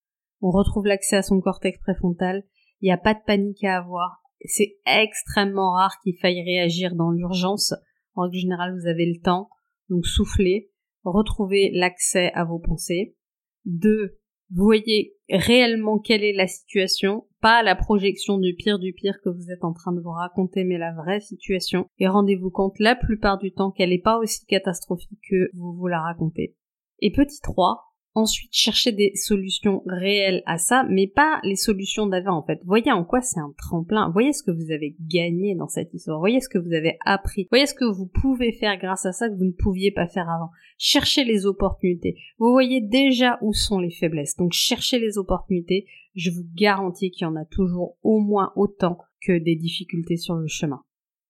on 0.40 0.50
retrouve 0.50 0.86
l'accès 0.86 1.16
à 1.16 1.22
son 1.22 1.40
cortex 1.40 1.78
préfrontal, 1.78 2.44
il 2.80 2.86
n'y 2.86 2.92
a 2.92 2.98
pas 2.98 3.14
de 3.14 3.20
panique 3.26 3.64
à 3.64 3.78
avoir. 3.78 4.22
C'est 4.44 4.76
extrêmement 4.84 5.72
rare 5.72 5.98
qu'il 6.02 6.18
faille 6.18 6.42
réagir 6.42 6.94
dans 6.94 7.10
l'urgence. 7.10 7.72
En 8.14 8.22
règle 8.22 8.36
générale, 8.36 8.78
vous 8.78 8.86
avez 8.86 9.06
le 9.06 9.20
temps, 9.22 9.48
donc 9.88 10.06
soufflez, 10.06 10.70
retrouvez 11.02 11.70
l'accès 11.72 12.30
à 12.34 12.44
vos 12.44 12.58
pensées. 12.58 13.16
2. 13.64 14.18
Vous 14.50 14.64
voyez 14.64 15.16
réellement 15.30 15.98
quelle 15.98 16.22
est 16.22 16.34
la 16.34 16.46
situation, 16.46 17.26
pas 17.40 17.62
la 17.62 17.74
projection 17.74 18.38
du 18.38 18.54
pire 18.54 18.78
du 18.78 18.92
pire 18.92 19.18
que 19.24 19.30
vous 19.30 19.50
êtes 19.50 19.64
en 19.64 19.72
train 19.72 19.92
de 19.92 20.00
vous 20.00 20.10
raconter, 20.10 20.64
mais 20.64 20.76
la 20.76 20.92
vraie 20.92 21.20
situation. 21.20 21.86
Et 21.98 22.06
rendez-vous 22.06 22.50
compte 22.50 22.78
la 22.78 22.94
plupart 22.94 23.38
du 23.38 23.52
temps 23.52 23.70
qu'elle 23.70 23.90
n'est 23.90 23.98
pas 23.98 24.18
aussi 24.18 24.44
catastrophique 24.46 25.20
que 25.30 25.50
vous 25.54 25.72
vous 25.72 25.86
la 25.86 26.02
racontez. 26.02 26.54
Et 27.00 27.10
petit 27.10 27.40
3, 27.40 27.93
ensuite 28.14 28.52
chercher 28.52 28.92
des 28.92 29.12
solutions 29.14 29.82
réelles 29.86 30.42
à 30.46 30.58
ça, 30.58 30.84
mais 30.88 31.06
pas 31.08 31.40
les 31.42 31.56
solutions 31.56 32.06
d'avant 32.06 32.36
en 32.36 32.42
fait. 32.44 32.60
Voyez 32.64 32.92
en 32.92 33.04
quoi 33.04 33.20
c'est 33.20 33.40
un 33.40 33.52
tremplin, 33.58 34.10
voyez 34.10 34.32
ce 34.32 34.42
que 34.42 34.52
vous 34.52 34.70
avez 34.70 34.96
gagné 35.00 35.54
dans 35.54 35.68
cette 35.68 35.92
histoire, 35.92 36.20
voyez 36.20 36.40
ce 36.40 36.48
que 36.48 36.58
vous 36.58 36.72
avez 36.72 36.96
appris, 37.04 37.48
voyez 37.50 37.66
ce 37.66 37.74
que 37.74 37.84
vous 37.84 38.06
pouvez 38.06 38.52
faire 38.52 38.78
grâce 38.78 39.04
à 39.04 39.12
ça 39.12 39.28
que 39.28 39.34
vous 39.34 39.44
ne 39.44 39.52
pouviez 39.52 39.90
pas 39.90 40.06
faire 40.06 40.30
avant. 40.30 40.50
Cherchez 40.78 41.24
les 41.24 41.46
opportunités. 41.46 42.16
Vous 42.38 42.50
voyez 42.50 42.80
déjà 42.80 43.38
où 43.42 43.52
sont 43.52 43.78
les 43.78 43.90
faiblesses, 43.90 44.36
donc 44.36 44.52
cherchez 44.52 44.98
les 44.98 45.18
opportunités. 45.18 45.86
Je 46.14 46.30
vous 46.30 46.46
garantis 46.54 47.10
qu'il 47.10 47.24
y 47.24 47.28
en 47.28 47.36
a 47.36 47.44
toujours 47.44 47.96
au 48.02 48.20
moins 48.20 48.52
autant 48.54 48.98
que 49.20 49.36
des 49.36 49.56
difficultés 49.56 50.16
sur 50.16 50.36
le 50.36 50.46
chemin. 50.46 50.82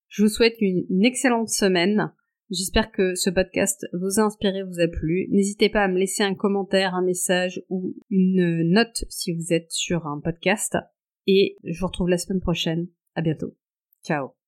Je 0.09 0.23
vous 0.23 0.29
souhaite 0.29 0.61
une 0.61 1.05
excellente 1.05 1.49
semaine. 1.49 2.13
J'espère 2.51 2.93
que 2.93 3.15
ce 3.15 3.31
podcast 3.31 3.87
vous 3.93 4.21
a 4.21 4.25
inspiré, 4.25 4.63
vous 4.63 4.81
a 4.81 4.89
plu. 4.89 5.29
N'hésitez 5.31 5.69
pas 5.69 5.85
à 5.85 5.89
me 5.89 5.99
laisser 5.99 6.23
un 6.23 6.35
commentaire, 6.35 6.95
un 6.95 7.03
message 7.03 7.63
ou 7.71 7.95
une 8.11 8.63
note 8.71 9.05
si 9.09 9.33
vous 9.33 9.53
êtes 9.53 9.71
sur 9.71 10.07
un 10.07 10.21
podcast. 10.21 10.77
Et 11.27 11.57
je 11.65 11.81
vous 11.81 11.87
retrouve 11.87 12.09
la 12.09 12.19
semaine 12.19 12.41
prochaine. 12.41 12.89
À 13.15 13.23
bientôt. 13.23 13.57
Ciao. 14.05 14.44